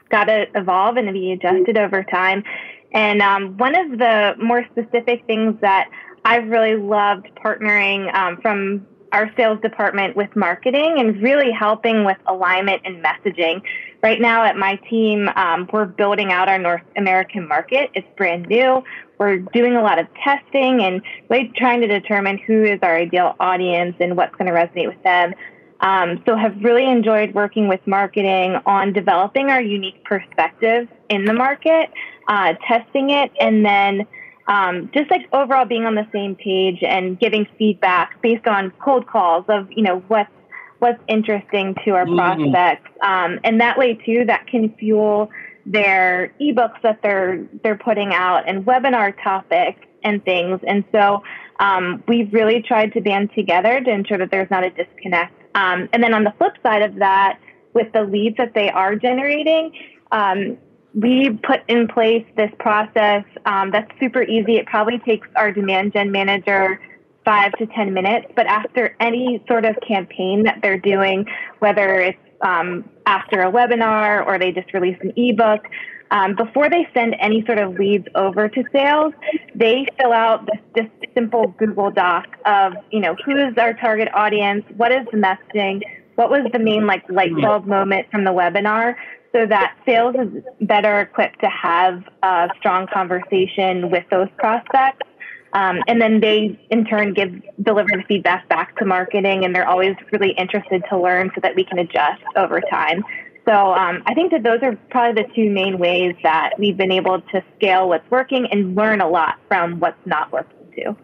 [0.10, 2.44] got to evolve and be adjusted over time.
[2.92, 5.90] And um, one of the more specific things that
[6.28, 12.18] I've really loved partnering um, from our sales department with marketing and really helping with
[12.28, 13.62] alignment and messaging.
[14.04, 17.92] Right now at my team, um, we're building out our North American market.
[17.94, 18.84] It's brand new.
[19.18, 23.38] We're doing a lot of testing and really trying to determine who is our ideal
[23.40, 25.34] audience and what's going to resonate with them.
[25.80, 31.34] Um, so have really enjoyed working with marketing on developing our unique perspective in the
[31.34, 31.90] market,
[32.28, 34.06] uh, testing it, and then
[34.48, 39.08] um, just like overall being on the same page and giving feedback based on cold
[39.08, 40.32] calls of you know what's
[40.80, 42.18] what's interesting to our mm-hmm.
[42.18, 42.92] prospects.
[43.02, 45.30] Um, and that way too that can fuel
[45.66, 50.60] their ebooks that they're they're putting out and webinar topics and things.
[50.66, 51.24] And so
[51.60, 55.34] um, we've really tried to band together to ensure that there's not a disconnect.
[55.56, 57.40] Um, and then on the flip side of that
[57.74, 59.72] with the leads that they are generating
[60.12, 60.58] um,
[60.94, 64.58] we put in place this process um, that's super easy.
[64.58, 66.80] It probably takes our demand gen manager
[67.26, 71.26] five to 10 minutes, but after any sort of campaign that they're doing,
[71.60, 75.68] whether it's um, after a webinar or they just release an ebook,
[76.10, 79.14] um, before they send any sort of leads over to sales,
[79.54, 84.08] they fill out this, this simple Google Doc of, you know, who is our target
[84.14, 85.82] audience, what is the messaging,
[86.16, 88.96] what was the main like light bulb moment from the webinar
[89.38, 95.06] so that sales is better equipped to have a strong conversation with those prospects.
[95.54, 99.68] Um, and then they in turn give deliver the feedback back to marketing and they're
[99.68, 103.04] always really interested to learn so that we can adjust over time.
[103.46, 106.92] So um, i think that those are probably the two main ways that we've been
[106.92, 110.98] able to scale what's working and learn a lot from what's not working too.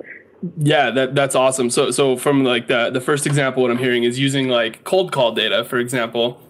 [0.58, 1.70] Yeah that, that's awesome.
[1.70, 5.12] So so from like the, the first example what i'm hearing is using like cold
[5.12, 6.42] call data for example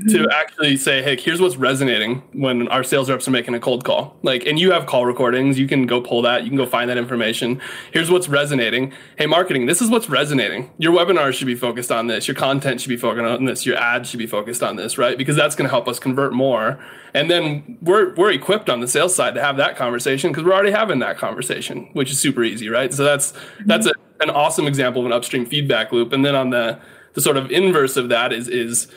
[0.00, 0.30] to mm-hmm.
[0.30, 4.16] actually say, hey, here's what's resonating when our sales reps are making a cold call.
[4.22, 6.88] Like, and you have call recordings, you can go pull that, you can go find
[6.90, 7.60] that information.
[7.92, 8.92] Here's what's resonating.
[9.16, 10.70] Hey, marketing, this is what's resonating.
[10.78, 12.28] Your webinar should be focused on this.
[12.28, 13.66] Your content should be focused on this.
[13.66, 15.18] Your ads should be focused on this, right?
[15.18, 16.78] Because that's going to help us convert more.
[17.14, 20.52] And then we're we're equipped on the sales side to have that conversation because we're
[20.52, 22.92] already having that conversation, which is super easy, right?
[22.92, 23.32] So that's
[23.64, 26.12] that's a an awesome example of an upstream feedback loop.
[26.12, 26.78] And then on the
[27.14, 28.88] the sort of inverse of that is is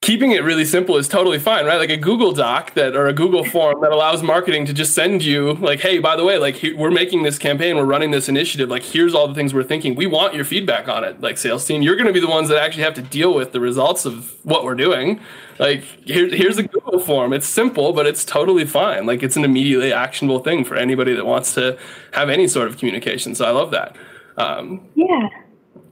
[0.00, 1.76] keeping it really simple is totally fine, right?
[1.76, 5.24] Like a Google Doc that or a Google form that allows marketing to just send
[5.24, 8.68] you like, hey, by the way, like we're making this campaign, we're running this initiative.
[8.68, 9.96] Like here's all the things we're thinking.
[9.96, 11.20] We want your feedback on it.
[11.20, 13.50] Like sales team, you're going to be the ones that actually have to deal with
[13.50, 15.20] the results of what we're doing.
[15.58, 17.32] Like here, here's a Google form.
[17.32, 19.04] It's simple, but it's totally fine.
[19.04, 21.76] Like it's an immediately actionable thing for anybody that wants to
[22.12, 23.34] have any sort of communication.
[23.34, 23.96] So I love that.
[24.36, 25.28] Um, yeah.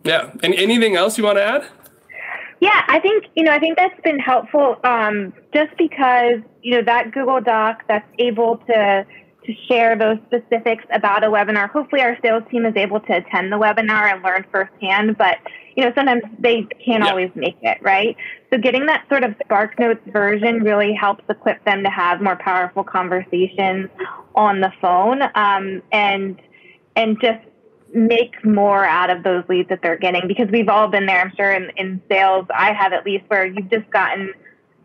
[0.04, 0.30] Yeah.
[0.44, 1.66] And anything else you want to add?
[2.61, 6.82] Yeah, I think you know I think that's been helpful um, just because you know
[6.82, 9.07] that Google Doc that's able to
[9.44, 11.70] to share those specifics about a webinar.
[11.70, 15.18] Hopefully, our sales team is able to attend the webinar and learn firsthand.
[15.18, 15.36] But
[15.76, 17.11] you know sometimes they can't yeah.
[17.11, 18.16] always make it right.
[18.50, 22.36] So getting that sort of Spark Notes version really helps equip them to have more
[22.36, 23.90] powerful conversations
[24.34, 26.40] on the phone um, and
[26.96, 27.44] and just
[27.95, 31.20] make more out of those leads that they're getting because we've all been there.
[31.20, 34.32] I'm sure in, in sales i have at least where you've just gotten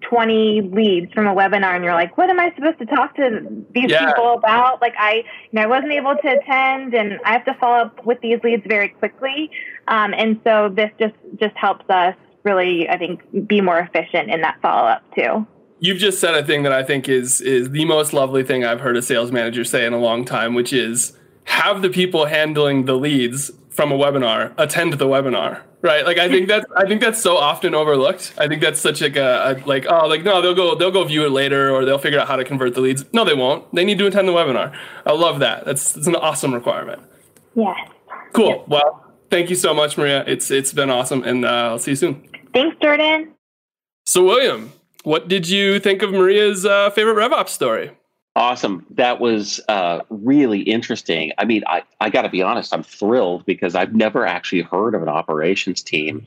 [0.09, 3.63] 20 leads from a webinar and you're like what am i supposed to talk to
[3.73, 4.07] these yeah.
[4.07, 4.81] people about?
[4.81, 5.23] Like i you
[5.53, 8.63] know i wasn't able to attend and i have to follow up with these leads
[8.67, 9.51] very quickly.
[9.87, 14.41] Um, and so this just just helps us really i think be more efficient in
[14.41, 15.45] that follow up too.
[15.79, 18.81] You've just said a thing that i think is is the most lovely thing i've
[18.81, 21.17] heard a sales manager say in a long time which is
[21.51, 26.05] have the people handling the leads from a webinar attend the webinar right?
[26.05, 28.33] Like i think that's i think that's so often overlooked.
[28.37, 31.03] I think that's such like a, a, like oh like no they'll go they'll go
[31.03, 33.03] view it later or they'll figure out how to convert the leads.
[33.13, 33.73] No they won't.
[33.73, 34.75] They need to attend the webinar.
[35.05, 35.65] I love that.
[35.65, 37.01] That's, that's an awesome requirement.
[37.55, 37.77] Yes
[38.33, 38.63] cool.
[38.67, 40.23] Well thank you so much maria.
[40.27, 42.27] It's it's been awesome and uh, i'll see you soon.
[42.53, 43.33] Thanks jordan.
[44.05, 44.73] So william
[45.03, 47.91] what did you think of maria's uh, favorite revops story
[48.35, 48.85] Awesome.
[48.91, 51.33] That was uh, really interesting.
[51.37, 54.95] I mean, I, I got to be honest, I'm thrilled because I've never actually heard
[54.95, 56.25] of an operations team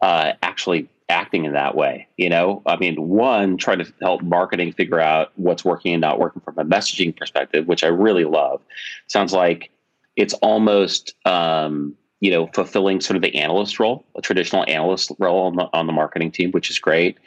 [0.00, 2.06] uh, actually acting in that way.
[2.16, 6.20] You know, I mean, one, trying to help marketing figure out what's working and not
[6.20, 8.62] working from a messaging perspective, which I really love.
[9.08, 9.70] Sounds like
[10.14, 15.46] it's almost, um, you know, fulfilling sort of the analyst role, a traditional analyst role
[15.46, 17.18] on the, on the marketing team, which is great.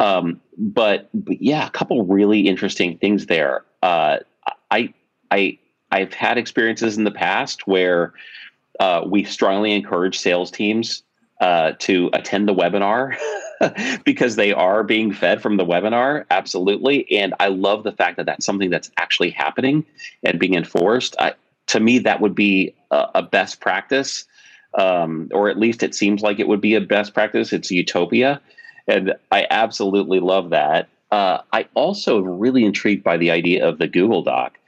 [0.00, 3.64] Um, but, but, yeah, a couple really interesting things there.
[3.82, 4.18] Uh,
[4.70, 4.92] I
[5.30, 5.58] I
[5.92, 8.14] I've had experiences in the past where
[8.80, 11.02] uh, we strongly encourage sales teams
[11.40, 13.16] uh, to attend the webinar
[14.04, 16.24] because they are being fed from the webinar.
[16.30, 19.84] Absolutely, and I love the fact that that's something that's actually happening
[20.22, 21.14] and being enforced.
[21.18, 21.34] I,
[21.68, 24.24] to me, that would be a, a best practice.
[24.78, 27.52] Um, or at least it seems like it would be a best practice.
[27.52, 28.40] It's utopia
[28.90, 30.88] and I absolutely love that.
[31.10, 34.58] Uh, I also really intrigued by the idea of the Google Doc.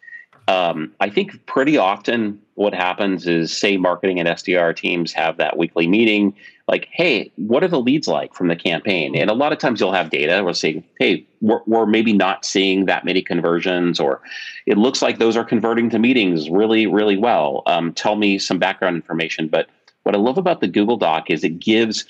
[0.48, 5.56] Um, I think pretty often what happens is, say, marketing and SDR teams have that
[5.56, 6.34] weekly meeting.
[6.68, 9.16] Like, hey, what are the leads like from the campaign?
[9.16, 10.42] And a lot of times you'll have data.
[10.44, 14.20] We're saying, hey, we're, we're maybe not seeing that many conversions, or
[14.66, 17.62] it looks like those are converting to meetings really, really well.
[17.66, 19.48] Um, tell me some background information.
[19.48, 19.68] But
[20.02, 22.04] what I love about the Google Doc is it gives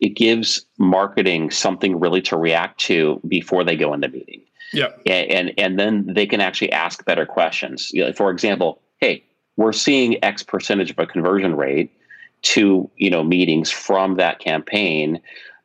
[0.00, 4.42] it gives marketing something really to react to before they go into meeting.
[4.72, 4.88] Yeah.
[5.06, 7.90] And, and, and then they can actually ask better questions.
[7.92, 9.24] You know, for example, hey,
[9.56, 11.92] we're seeing X percentage of a conversion rate
[12.42, 15.20] to you know meetings from that campaign.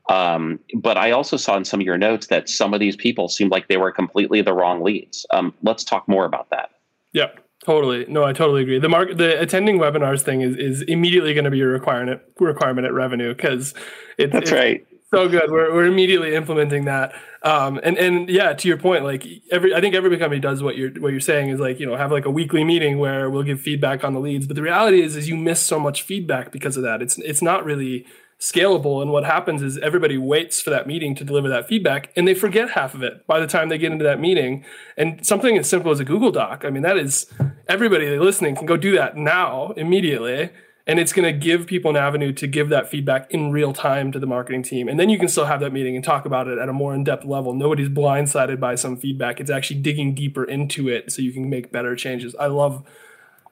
[0.08, 3.28] Um, but I also saw in some of your notes that some of these people
[3.28, 5.26] seemed like they were completely the wrong leads.
[5.30, 6.72] Um, let's talk more about that.
[7.14, 7.28] Yeah.
[7.66, 8.06] Totally.
[8.08, 8.80] No, I totally agree.
[8.80, 12.88] The mark the attending webinars thing is is immediately going to be a requirement requirement
[12.88, 13.74] at revenue because
[14.18, 14.86] it's That's right.
[15.12, 15.52] So good.
[15.52, 17.14] We're we're immediately implementing that.
[17.44, 20.78] Um and and yeah, to your point, like every I think every company does what
[20.78, 23.44] you're what you're saying is like, you know, have like a weekly meeting where we'll
[23.44, 24.48] give feedback on the leads.
[24.48, 27.02] But the reality is is you miss so much feedback because of that.
[27.02, 28.06] It's it's not really
[28.40, 29.02] scalable.
[29.02, 32.34] And what happens is everybody waits for that meeting to deliver that feedback and they
[32.34, 34.64] forget half of it by the time they get into that meeting.
[34.96, 37.26] And something as simple as a Google Doc, I mean, that is
[37.70, 40.50] everybody listening can go do that now, immediately.
[40.88, 44.12] And it's going to give people an avenue to give that feedback in real time
[44.12, 44.88] to the marketing team.
[44.88, 46.96] And then you can still have that meeting and talk about it at a more
[46.96, 47.54] in depth level.
[47.54, 49.40] Nobody's blindsided by some feedback.
[49.40, 52.36] It's actually digging deeper into it so you can make better changes.
[52.40, 52.84] I love.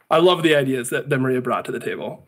[0.09, 2.25] I love the ideas that, that Maria brought to the table.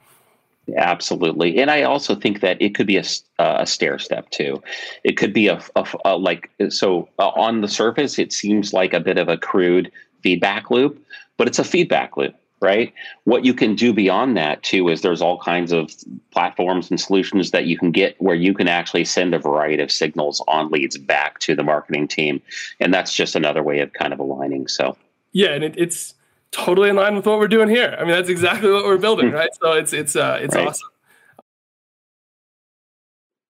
[0.77, 3.03] Absolutely, and I also think that it could be a,
[3.39, 4.61] a stair step too.
[5.03, 8.93] It could be a, a, a like so uh, on the surface, it seems like
[8.93, 11.01] a bit of a crude feedback loop,
[11.39, 12.93] but it's a feedback loop, right?
[13.23, 15.89] What you can do beyond that too is there's all kinds of
[16.31, 19.89] platforms and solutions that you can get where you can actually send a variety of
[19.89, 22.41] signals on leads back to the marketing team,
[22.81, 24.67] and that's just another way of kind of aligning.
[24.67, 24.97] So
[25.31, 26.13] yeah, and it, it's
[26.51, 27.95] totally in line with what we're doing here.
[27.97, 29.49] I mean, that's exactly what we're building, right?
[29.61, 30.67] So it's it's uh, it's right.
[30.67, 30.88] awesome.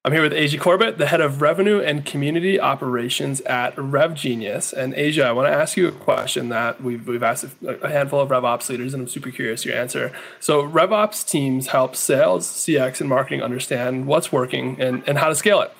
[0.06, 4.72] I'm here with Asia Corbett, the head of revenue and community operations at RevGenius.
[4.72, 8.22] And Asia, I want to ask you a question that we've, we've asked a handful
[8.22, 10.14] of RevOps leaders, and I'm super curious your answer.
[10.40, 15.36] So, RevOps teams help sales, CX, and marketing understand what's working and, and how to
[15.36, 15.74] scale it.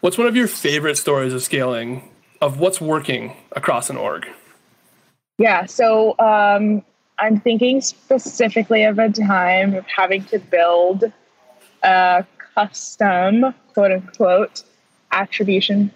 [0.00, 2.10] What's one of your favorite stories of scaling
[2.40, 4.26] of what's working across an org?
[5.38, 6.82] Yeah, so um,
[7.20, 11.04] I'm thinking specifically of a time of having to build
[11.84, 14.62] a custom, quote unquote,
[15.12, 15.90] attribution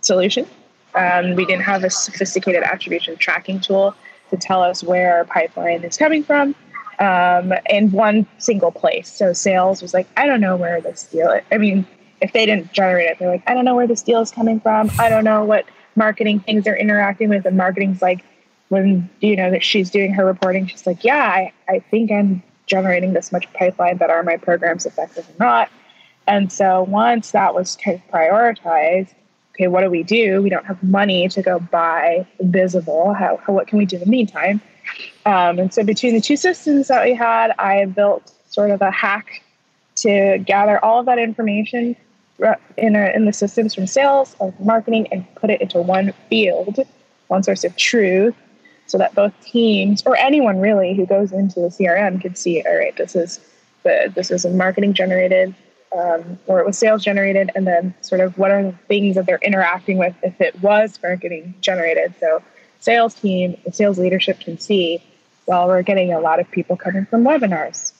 [0.00, 0.46] solution.
[0.94, 3.94] Um, we didn't have a sophisticated attribution tracking tool
[4.30, 6.54] to tell us where our pipeline is coming from
[6.98, 9.10] um, in one single place.
[9.10, 11.30] So sales was like, I don't know where this deal.
[11.30, 11.42] Is.
[11.50, 11.86] I mean,
[12.20, 14.60] if they didn't generate it, they're like, I don't know where this deal is coming
[14.60, 14.90] from.
[14.98, 15.66] I don't know what
[15.96, 17.44] marketing things they're interacting with.
[17.46, 18.24] And marketing's like,
[18.68, 22.42] when you know that she's doing her reporting, she's like, yeah, I, I think I'm
[22.72, 25.70] generating this much pipeline, but are my programs effective or not?
[26.26, 29.12] And so once that was kind of prioritized,
[29.50, 30.40] okay, what do we do?
[30.40, 33.12] We don't have money to go buy Bizible.
[33.12, 34.62] How, how what can we do in the meantime?
[35.26, 38.90] Um, and so between the two systems that we had, I built sort of a
[38.90, 39.42] hack
[39.96, 41.94] to gather all of that information
[42.78, 46.78] in, a, in the systems from sales or marketing and put it into one field,
[47.28, 48.34] one source of truth,
[48.92, 52.76] so that both teams or anyone really who goes into the CRM can see, all
[52.76, 53.40] right, this is
[53.84, 55.54] the this is a marketing generated
[55.96, 59.24] um, or it was sales generated, and then sort of what are the things that
[59.26, 62.14] they're interacting with if it was marketing generated.
[62.20, 62.42] So,
[62.80, 65.02] sales team, the sales leadership can see,
[65.46, 67.92] well, we're getting a lot of people coming from webinars,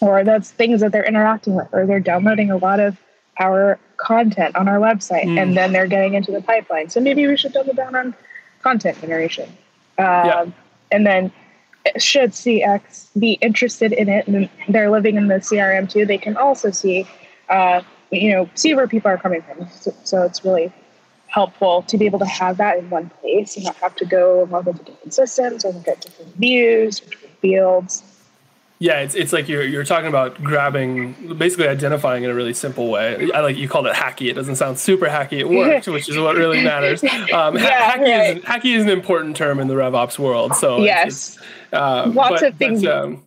[0.00, 2.96] or that's things that they're interacting with, or they're downloading a lot of
[3.38, 5.40] our content on our website, mm.
[5.40, 6.90] and then they're getting into the pipeline.
[6.90, 8.14] So maybe we should double down on
[8.62, 9.56] content generation.
[9.98, 10.46] Um, yeah.
[10.90, 11.32] And then
[11.98, 16.36] should CX be interested in it and they're living in the CRM too, they can
[16.36, 17.06] also see,
[17.48, 19.68] uh, you know, see where people are coming from.
[19.68, 20.72] So, so, it's really
[21.28, 24.42] helpful to be able to have that in one place and not have to go
[24.42, 28.02] and log into different systems or look at different views different fields.
[28.78, 32.90] Yeah, it's, it's like you're, you're talking about grabbing, basically identifying in a really simple
[32.90, 33.30] way.
[33.32, 34.28] I like you called it hacky.
[34.28, 35.38] It doesn't sound super hacky.
[35.38, 37.02] It worked, which is what really matters.
[37.02, 38.36] Um, yeah, hacky, right.
[38.36, 40.54] is, hacky is an important term in the RevOps world.
[40.56, 42.82] So yes, it's, it's, uh, lots but, of things.
[42.82, 43.22] But, um,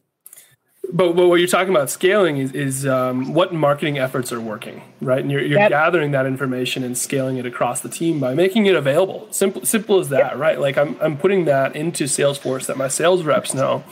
[0.91, 4.81] but, but, what you're talking about scaling is, is um, what marketing efforts are working,
[5.01, 5.19] right?
[5.19, 5.69] And you're, you're yep.
[5.69, 9.27] gathering that information and scaling it across the team by making it available.
[9.31, 10.37] Simple, simple as that, yep.
[10.37, 10.59] right?
[10.59, 13.83] Like I'm, I'm putting that into Salesforce that my sales reps know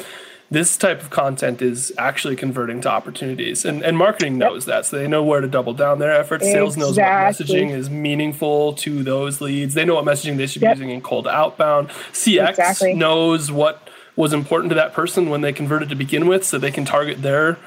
[0.50, 4.98] this type of content is actually converting to opportunities and, and marketing knows that so
[4.98, 6.60] they know where to double down their efforts exactly.
[6.60, 10.62] sales knows what messaging is meaningful to those leads they know what messaging they should
[10.62, 10.76] yep.
[10.76, 12.94] be using in cold outbound cx exactly.
[12.94, 16.72] knows what was important to that person when they converted to begin with so they
[16.72, 17.58] can target their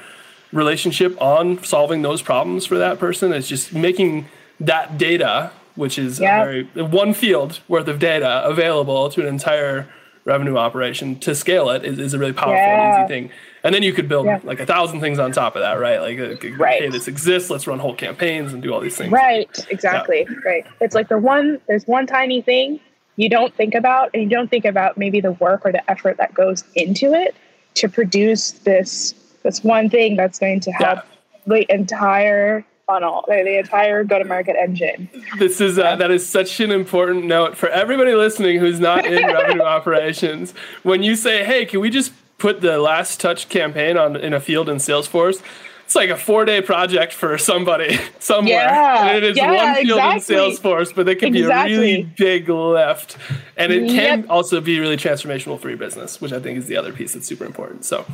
[0.51, 4.25] relationship on solving those problems for that person it's just making
[4.59, 6.45] that data which is yep.
[6.45, 9.87] very one field worth of data available to an entire
[10.25, 13.01] revenue operation to scale it is, is a really powerful yeah.
[13.01, 13.31] and easy thing.
[13.63, 14.39] And then you could build yeah.
[14.43, 15.99] like a thousand things on top of that, right?
[15.99, 16.91] Like, uh, okay, right.
[16.91, 17.49] this exists.
[17.49, 19.11] Let's run whole campaigns and do all these things.
[19.11, 19.49] Right.
[19.69, 20.25] Exactly.
[20.29, 20.37] Yeah.
[20.45, 20.65] Right.
[20.79, 21.59] It's like the one.
[21.67, 22.79] There's one tiny thing
[23.17, 26.17] you don't think about, and you don't think about maybe the work or the effort
[26.17, 27.35] that goes into it
[27.75, 29.13] to produce this
[29.43, 30.99] this one thing that's going to help
[31.47, 35.09] the entire funnel, the entire go-to-market engine.
[35.37, 39.25] This is uh, that is such an important note for everybody listening who's not in
[39.33, 40.53] revenue operations.
[40.83, 44.39] When you say, "Hey, can we just put the last touch campaign on in a
[44.39, 45.41] field in Salesforce?"
[45.85, 48.53] It's like a four-day project for somebody somewhere.
[48.53, 50.35] Yeah, and it is yeah, one field exactly.
[50.35, 51.69] in Salesforce, but it can exactly.
[51.69, 53.17] be a really big lift,
[53.57, 54.29] and it can yep.
[54.29, 57.27] also be really transformational for your business, which I think is the other piece that's
[57.27, 57.83] super important.
[57.83, 58.05] So,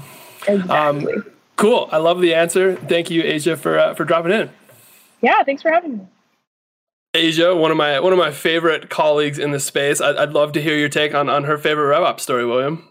[0.47, 1.13] exactly.
[1.13, 1.25] Um,
[1.57, 1.89] Cool.
[1.91, 2.75] I love the answer.
[2.75, 4.49] Thank you, Asia, for uh, for dropping in.
[5.21, 6.07] Yeah, thanks for having me.
[7.13, 9.99] Asia, one of my one of my favorite colleagues in the space.
[9.99, 12.87] I'd, I'd love to hear your take on on her favorite RevOps story, William.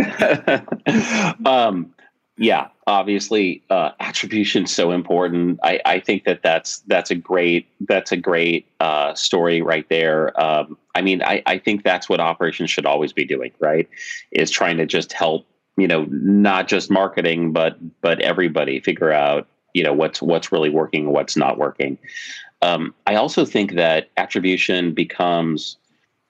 [1.46, 1.94] um,
[2.36, 5.60] yeah, obviously, uh, attribution so important.
[5.62, 10.38] I, I think that that's that's a great that's a great uh, story right there.
[10.40, 13.88] Um, I mean, I, I think that's what operations should always be doing, right?
[14.32, 15.46] Is trying to just help
[15.76, 20.70] you know not just marketing but but everybody figure out you know what's what's really
[20.70, 21.98] working what's not working.
[22.62, 25.76] Um, i also think that attribution becomes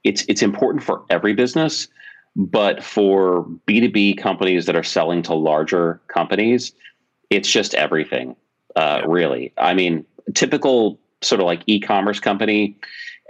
[0.04, 1.88] it's it's important for every business
[2.36, 6.72] but for b2b companies that are selling to larger companies
[7.30, 8.36] it's just everything
[8.76, 9.52] uh, really.
[9.56, 12.76] I mean typical sort of like e-commerce company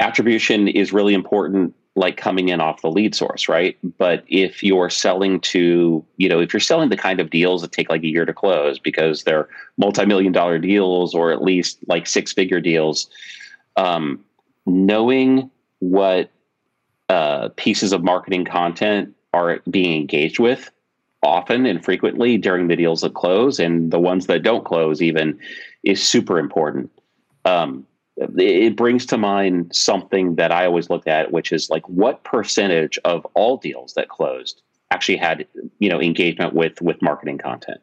[0.00, 3.76] attribution is really important like coming in off the lead source, right?
[3.98, 7.72] But if you're selling to, you know, if you're selling the kind of deals that
[7.72, 12.06] take like a year to close because they're multi-million dollar deals or at least like
[12.06, 13.10] six figure deals,
[13.76, 14.24] um,
[14.66, 16.30] knowing what
[17.08, 20.70] uh, pieces of marketing content are being engaged with
[21.22, 25.38] often and frequently during the deals that close and the ones that don't close even
[25.82, 26.90] is super important.
[27.44, 27.86] Um,
[28.20, 32.98] it brings to mind something that I always look at, which is like what percentage
[33.04, 35.46] of all deals that closed actually had
[35.78, 37.80] you know engagement with with marketing content.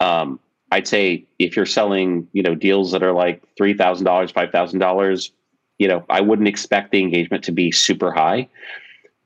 [0.00, 0.40] Um,
[0.72, 4.50] I'd say if you're selling you know deals that are like three thousand dollars, five
[4.50, 5.30] thousand dollars,
[5.78, 8.48] you know I wouldn't expect the engagement to be super high.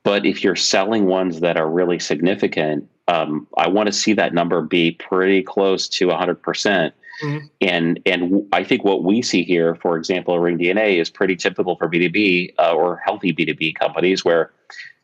[0.03, 4.33] But if you're selling ones that are really significant, um, I want to see that
[4.33, 6.93] number be pretty close to 100 percent
[7.23, 7.45] Mm-hmm.
[7.61, 11.75] And and I think what we see here, for example, Ring DNA is pretty typical
[11.75, 14.51] for B2B uh, or healthy B2B companies where,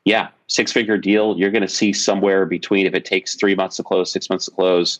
[0.05, 3.77] yeah, six figure deal, you're going to see somewhere between, if it takes three months
[3.77, 4.99] to close, six months to close,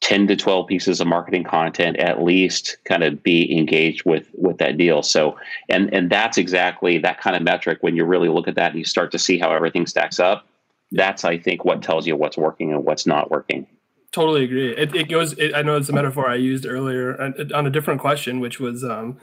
[0.00, 4.58] 10 to 12 pieces of marketing content at least kind of be engaged with with
[4.58, 5.02] that deal.
[5.02, 8.70] So and and that's exactly that kind of metric when you really look at that
[8.70, 10.46] and you start to see how everything stacks up
[10.92, 13.66] that's i think what tells you what's working and what's not working
[14.10, 14.74] Totally agree.
[14.74, 15.34] It, it goes.
[15.34, 18.58] It, I know it's a metaphor I used earlier on, on a different question, which
[18.58, 19.18] was um,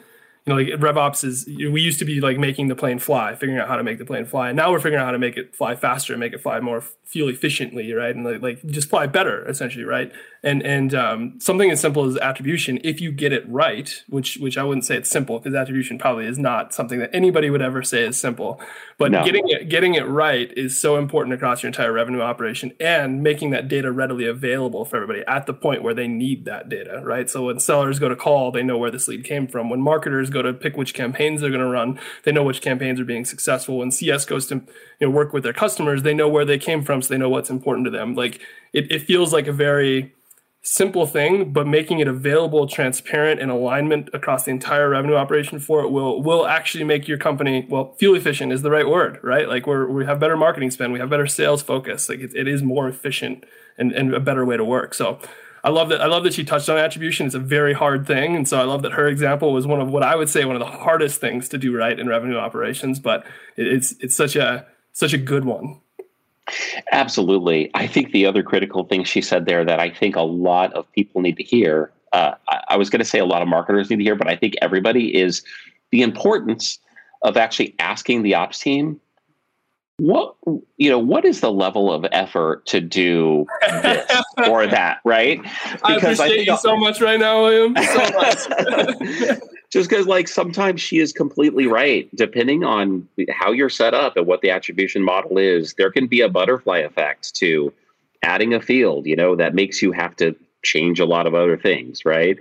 [0.45, 3.59] you know, like RevOps is, we used to be like making the plane fly, figuring
[3.59, 4.49] out how to make the plane fly.
[4.49, 6.59] And now we're figuring out how to make it fly faster and make it fly
[6.59, 8.15] more fuel efficiently, right?
[8.15, 10.11] And like, like just fly better, essentially, right?
[10.45, 14.59] And and um, something as simple as attribution, if you get it right, which which
[14.59, 17.81] I wouldn't say it's simple because attribution probably is not something that anybody would ever
[17.81, 18.61] say is simple.
[18.99, 19.25] But no.
[19.25, 23.49] getting it getting it right is so important across your entire revenue operation and making
[23.49, 27.27] that data readily available for everybody at the point where they need that data, right?
[27.27, 29.71] So when sellers go to call, they know where this lead came from.
[29.71, 31.99] When marketers go to pick which campaigns they're going to run.
[32.23, 33.79] They know which campaigns are being successful.
[33.79, 34.55] When CS goes to
[34.99, 37.29] you know work with their customers, they know where they came from, so they know
[37.29, 38.13] what's important to them.
[38.13, 38.41] Like
[38.73, 40.13] it, it feels like a very
[40.65, 45.81] simple thing, but making it available, transparent, and alignment across the entire revenue operation for
[45.81, 49.47] it will will actually make your company well fuel efficient is the right word, right?
[49.47, 52.47] Like we're we have better marketing spend, we have better sales focus, like it, it
[52.47, 53.45] is more efficient
[53.77, 54.95] and, and a better way to work.
[54.95, 55.19] So
[55.63, 56.01] I love that.
[56.01, 57.27] I love that she touched on attribution.
[57.27, 59.91] It's a very hard thing, and so I love that her example was one of
[59.91, 62.99] what I would say one of the hardest things to do right in revenue operations.
[62.99, 63.23] But
[63.55, 65.81] it's it's such a such a good one.
[66.91, 67.71] Absolutely.
[67.73, 70.91] I think the other critical thing she said there that I think a lot of
[70.91, 71.91] people need to hear.
[72.13, 74.27] Uh, I, I was going to say a lot of marketers need to hear, but
[74.27, 75.43] I think everybody is
[75.91, 76.79] the importance
[77.23, 78.99] of actually asking the ops team
[79.97, 80.35] what
[80.77, 85.41] you know what is the level of effort to do this or that right
[85.87, 89.39] because i appreciate I you so much right now william so much
[89.71, 94.25] just because like sometimes she is completely right depending on how you're set up and
[94.25, 97.71] what the attribution model is there can be a butterfly effect to
[98.23, 101.57] adding a field you know that makes you have to change a lot of other
[101.57, 102.39] things right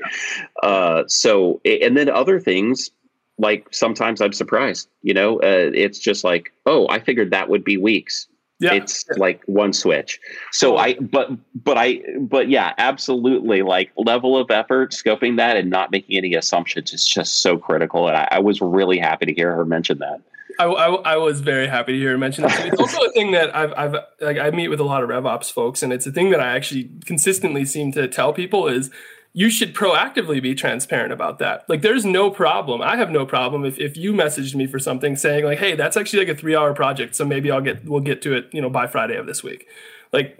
[0.62, 2.90] uh, so and then other things
[3.38, 4.88] like sometimes I'm surprised.
[5.02, 8.26] You know, uh, it's just like, oh, I figured that would be weeks.
[8.64, 8.74] Yeah.
[8.74, 10.20] It's like one switch.
[10.52, 13.62] So I, but, but I, but yeah, absolutely.
[13.62, 18.08] Like level of effort, scoping that and not making any assumptions is just so critical.
[18.08, 20.20] And I, I was really happy to hear her mention that.
[20.58, 22.66] I, I, I, was very happy to hear her mention that.
[22.66, 25.50] It's also a thing that I've, I've like I meet with a lot of RevOps
[25.50, 28.90] folks, and it's a thing that I actually consistently seem to tell people is
[29.36, 31.68] you should proactively be transparent about that.
[31.68, 32.80] Like there's no problem.
[32.80, 35.96] I have no problem if, if you messaged me for something saying like, hey, that's
[35.96, 37.16] actually like a three hour project.
[37.16, 39.66] So maybe I'll get we'll get to it, you know, by Friday of this week.
[40.12, 40.38] Like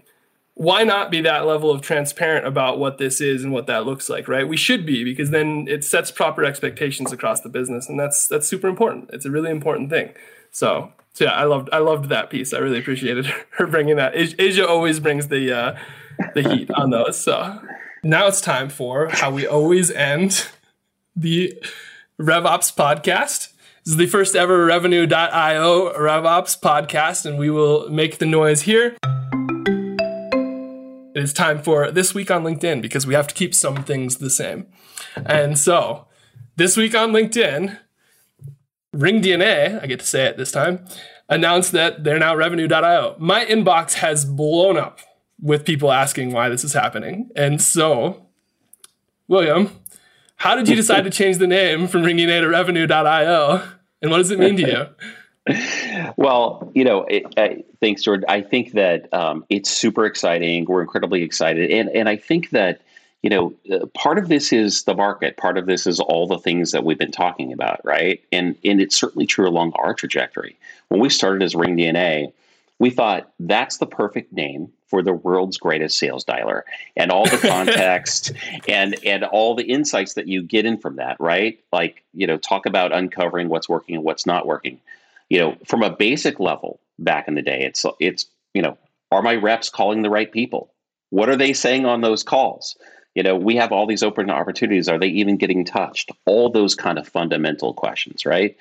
[0.54, 4.08] why not be that level of transparent about what this is and what that looks
[4.08, 4.46] like, right?
[4.46, 7.88] We should be because then it sets proper expectations across the business.
[7.88, 9.10] And that's that's super important.
[9.12, 10.14] It's a really important thing.
[10.52, 12.54] So so yeah, I loved I loved that piece.
[12.54, 13.26] I really appreciated
[13.58, 14.12] her bringing that.
[14.14, 15.78] Asia always brings the uh,
[16.34, 17.18] the heat on those.
[17.18, 17.60] So
[18.04, 20.46] now it's time for how we always end
[21.16, 21.58] the
[22.20, 23.52] RevOps podcast.
[23.82, 28.96] This is the first ever revenue.io RevOps podcast, and we will make the noise here.
[31.14, 34.18] It is time for this week on LinkedIn because we have to keep some things
[34.18, 34.66] the same.
[35.16, 36.06] And so,
[36.56, 37.78] this week on LinkedIn,
[38.92, 40.84] Ring DNA, I get to say it this time,
[41.28, 43.16] announced that they're now revenue.io.
[43.18, 45.00] My inbox has blown up
[45.40, 47.30] with people asking why this is happening.
[47.36, 48.26] And so,
[49.28, 49.70] William,
[50.36, 53.62] how did you decide to change the name from Ring DNA to Revenue.io?
[54.02, 54.86] And what does it mean to you?
[56.16, 58.24] well, you know, it, uh, thanks, Jordan.
[58.28, 60.64] I think that um, it's super exciting.
[60.66, 62.80] We're incredibly excited, and and I think that
[63.22, 65.38] you know, uh, part of this is the market.
[65.38, 68.22] Part of this is all the things that we've been talking about, right?
[68.32, 70.58] And and it's certainly true along our trajectory.
[70.88, 72.32] When we started as Ring DNA,
[72.78, 76.62] we thought that's the perfect name for the world's greatest sales dialer.
[76.96, 78.32] And all the context
[78.68, 81.58] and and all the insights that you get in from that right?
[81.72, 84.80] Like you know talk about uncovering what's working and what's not working.
[85.28, 88.78] You know from a basic level back in the day it's it's you know
[89.10, 90.72] are my reps calling the right people?
[91.10, 92.76] What are they saying on those calls?
[93.14, 94.88] You know we have all these open opportunities.
[94.88, 96.10] Are they even getting touched?
[96.26, 98.56] All those kind of fundamental questions right?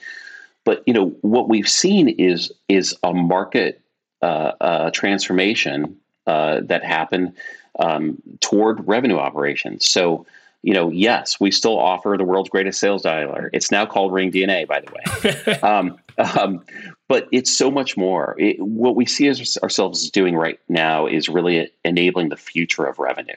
[0.65, 3.82] But you know what we've seen is is a market
[4.23, 5.97] uh, uh, transformation
[6.27, 7.33] uh, that happened
[7.77, 9.85] um, toward revenue operations.
[9.85, 10.25] So,
[10.61, 13.49] you know, yes, we still offer the world's greatest sales dialer.
[13.51, 15.59] It's now called Ring DNA, by the way.
[15.61, 16.63] um, um,
[17.09, 18.35] but it's so much more.
[18.39, 22.99] It, what we see as ourselves doing right now is really enabling the future of
[22.99, 23.35] revenue,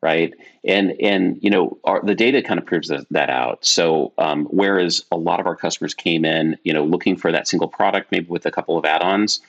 [0.00, 0.32] right?
[0.64, 3.62] And and you know, our, the data kind of proves that, that out.
[3.62, 7.46] So um, whereas a lot of our customers came in, you know, looking for that
[7.46, 9.42] single product, maybe with a couple of add-ons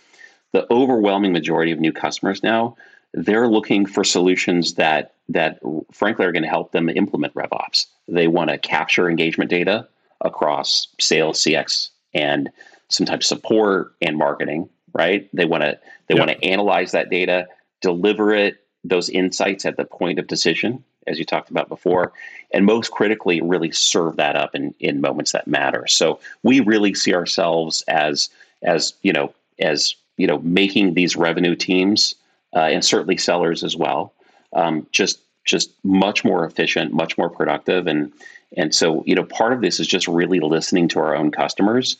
[0.56, 2.76] the overwhelming majority of new customers now
[3.16, 5.60] they're looking for solutions that that
[5.92, 7.88] frankly are going to help them implement RevOps.
[8.08, 9.88] They want to capture engagement data
[10.22, 12.52] across sales, CX, and
[12.90, 14.70] sometimes support and marketing.
[14.94, 15.30] Right?
[15.34, 16.28] They want to they yep.
[16.28, 17.48] want to analyze that data,
[17.82, 22.14] deliver it those insights at the point of decision, as you talked about before,
[22.52, 25.88] and most critically, really serve that up in in moments that matter.
[25.88, 28.30] So we really see ourselves as
[28.62, 32.16] as you know as you know, making these revenue teams
[32.56, 34.14] uh, and certainly sellers as well,
[34.54, 38.12] um, just just much more efficient, much more productive, and
[38.58, 41.98] and so you know, part of this is just really listening to our own customers.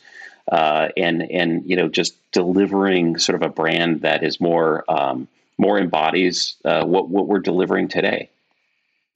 [0.52, 5.26] Uh, and and you know just delivering sort of a brand that is more um,
[5.58, 8.30] more embodies uh, what what we're delivering today.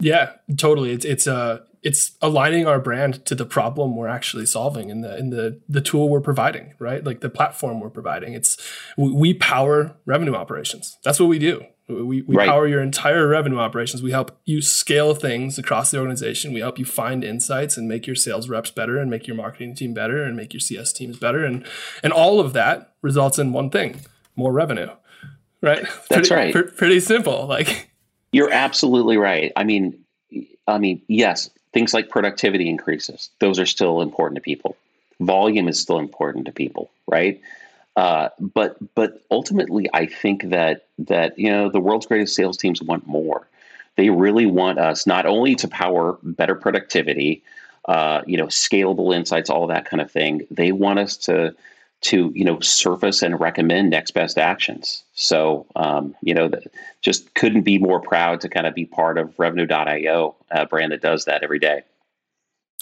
[0.00, 0.92] Yeah, totally.
[0.92, 5.16] It's it's uh it's aligning our brand to the problem we're actually solving in the
[5.16, 7.04] in the the tool we're providing, right?
[7.04, 8.34] Like the platform we're providing.
[8.34, 8.56] It's
[8.96, 10.98] we power revenue operations.
[11.04, 11.64] That's what we do.
[11.88, 12.48] We, we right.
[12.48, 14.02] power your entire revenue operations.
[14.02, 16.52] We help you scale things across the organization.
[16.52, 19.74] We help you find insights and make your sales reps better and make your marketing
[19.74, 21.44] team better and make your CS teams better.
[21.44, 21.66] And
[22.02, 24.00] and all of that results in one thing,
[24.36, 24.90] more revenue.
[25.62, 25.84] Right?
[26.08, 26.52] That's pretty, right.
[26.52, 27.46] Pr- pretty simple.
[27.46, 27.90] Like
[28.32, 29.52] you're absolutely right.
[29.56, 30.04] I mean,
[30.66, 34.76] I mean, yes, Things like productivity increases, those are still important to people.
[35.20, 37.40] Volume is still important to people, right?
[37.96, 42.82] Uh, but but ultimately, I think that that you know the world's greatest sales teams
[42.82, 43.46] want more.
[43.96, 47.42] They really want us not only to power better productivity,
[47.86, 50.46] uh, you know, scalable insights, all that kind of thing.
[50.50, 51.54] They want us to
[52.02, 55.04] to you know surface and recommend next best actions.
[55.14, 56.50] So um, you know,
[57.00, 61.02] just couldn't be more proud to kind of be part of Revenue.io, a brand that
[61.02, 61.82] does that every day.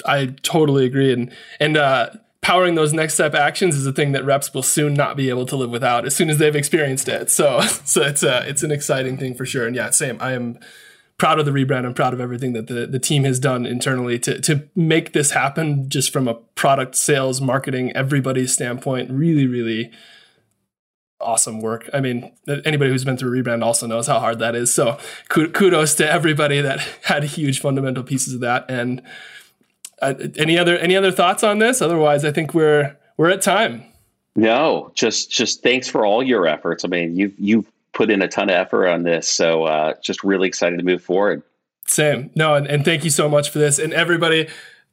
[0.07, 2.11] I totally agree, and and uh,
[2.41, 5.47] powering those next step actions is a thing that reps will soon not be able
[5.47, 7.31] to live without as soon as they've experienced it.
[7.31, 9.66] So so it's uh, it's an exciting thing for sure.
[9.66, 10.16] And yeah, same.
[10.21, 10.59] I am
[11.19, 11.85] proud of the rebrand.
[11.85, 15.33] I'm proud of everything that the, the team has done internally to, to make this
[15.33, 19.11] happen just from a product sales, marketing, everybody's standpoint.
[19.11, 19.91] Really, really
[21.21, 21.91] awesome work.
[21.93, 22.33] I mean,
[22.64, 24.73] anybody who's been through a rebrand also knows how hard that is.
[24.73, 24.99] So
[25.29, 28.66] kudos to everybody that had huge fundamental pieces of that.
[28.69, 29.03] And
[30.01, 31.83] uh, any other, any other thoughts on this?
[31.83, 33.83] Otherwise, I think we're, we're at time.
[34.37, 36.85] No, just, just thanks for all your efforts.
[36.85, 37.66] I mean, you've, you've
[37.99, 39.28] put in a ton of effort on this.
[39.28, 41.42] So uh, just really excited to move forward.
[41.88, 42.30] Same.
[42.36, 43.80] No, and, and thank you so much for this.
[43.80, 44.46] And everybody,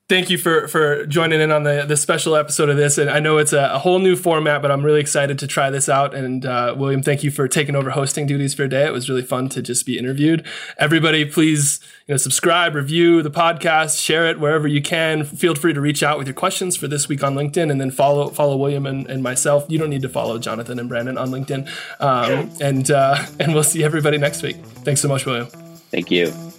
[0.08, 2.98] thank you for for joining in on the the special episode of this.
[2.98, 5.70] And I know it's a, a whole new format, but I'm really excited to try
[5.70, 6.14] this out.
[6.14, 8.86] And uh, William, thank you for taking over hosting duties for a day.
[8.86, 10.46] It was really fun to just be interviewed.
[10.78, 15.24] Everybody, please you know subscribe, review the podcast, share it wherever you can.
[15.24, 17.92] Feel free to reach out with your questions for this week on LinkedIn, and then
[17.92, 19.66] follow follow William and, and myself.
[19.70, 21.68] You don't need to follow Jonathan and Brandon on LinkedIn.
[22.00, 24.58] Um, and uh, and we'll see everybody next week.
[24.84, 25.48] Thanks so much, William.
[25.92, 26.55] Thank you.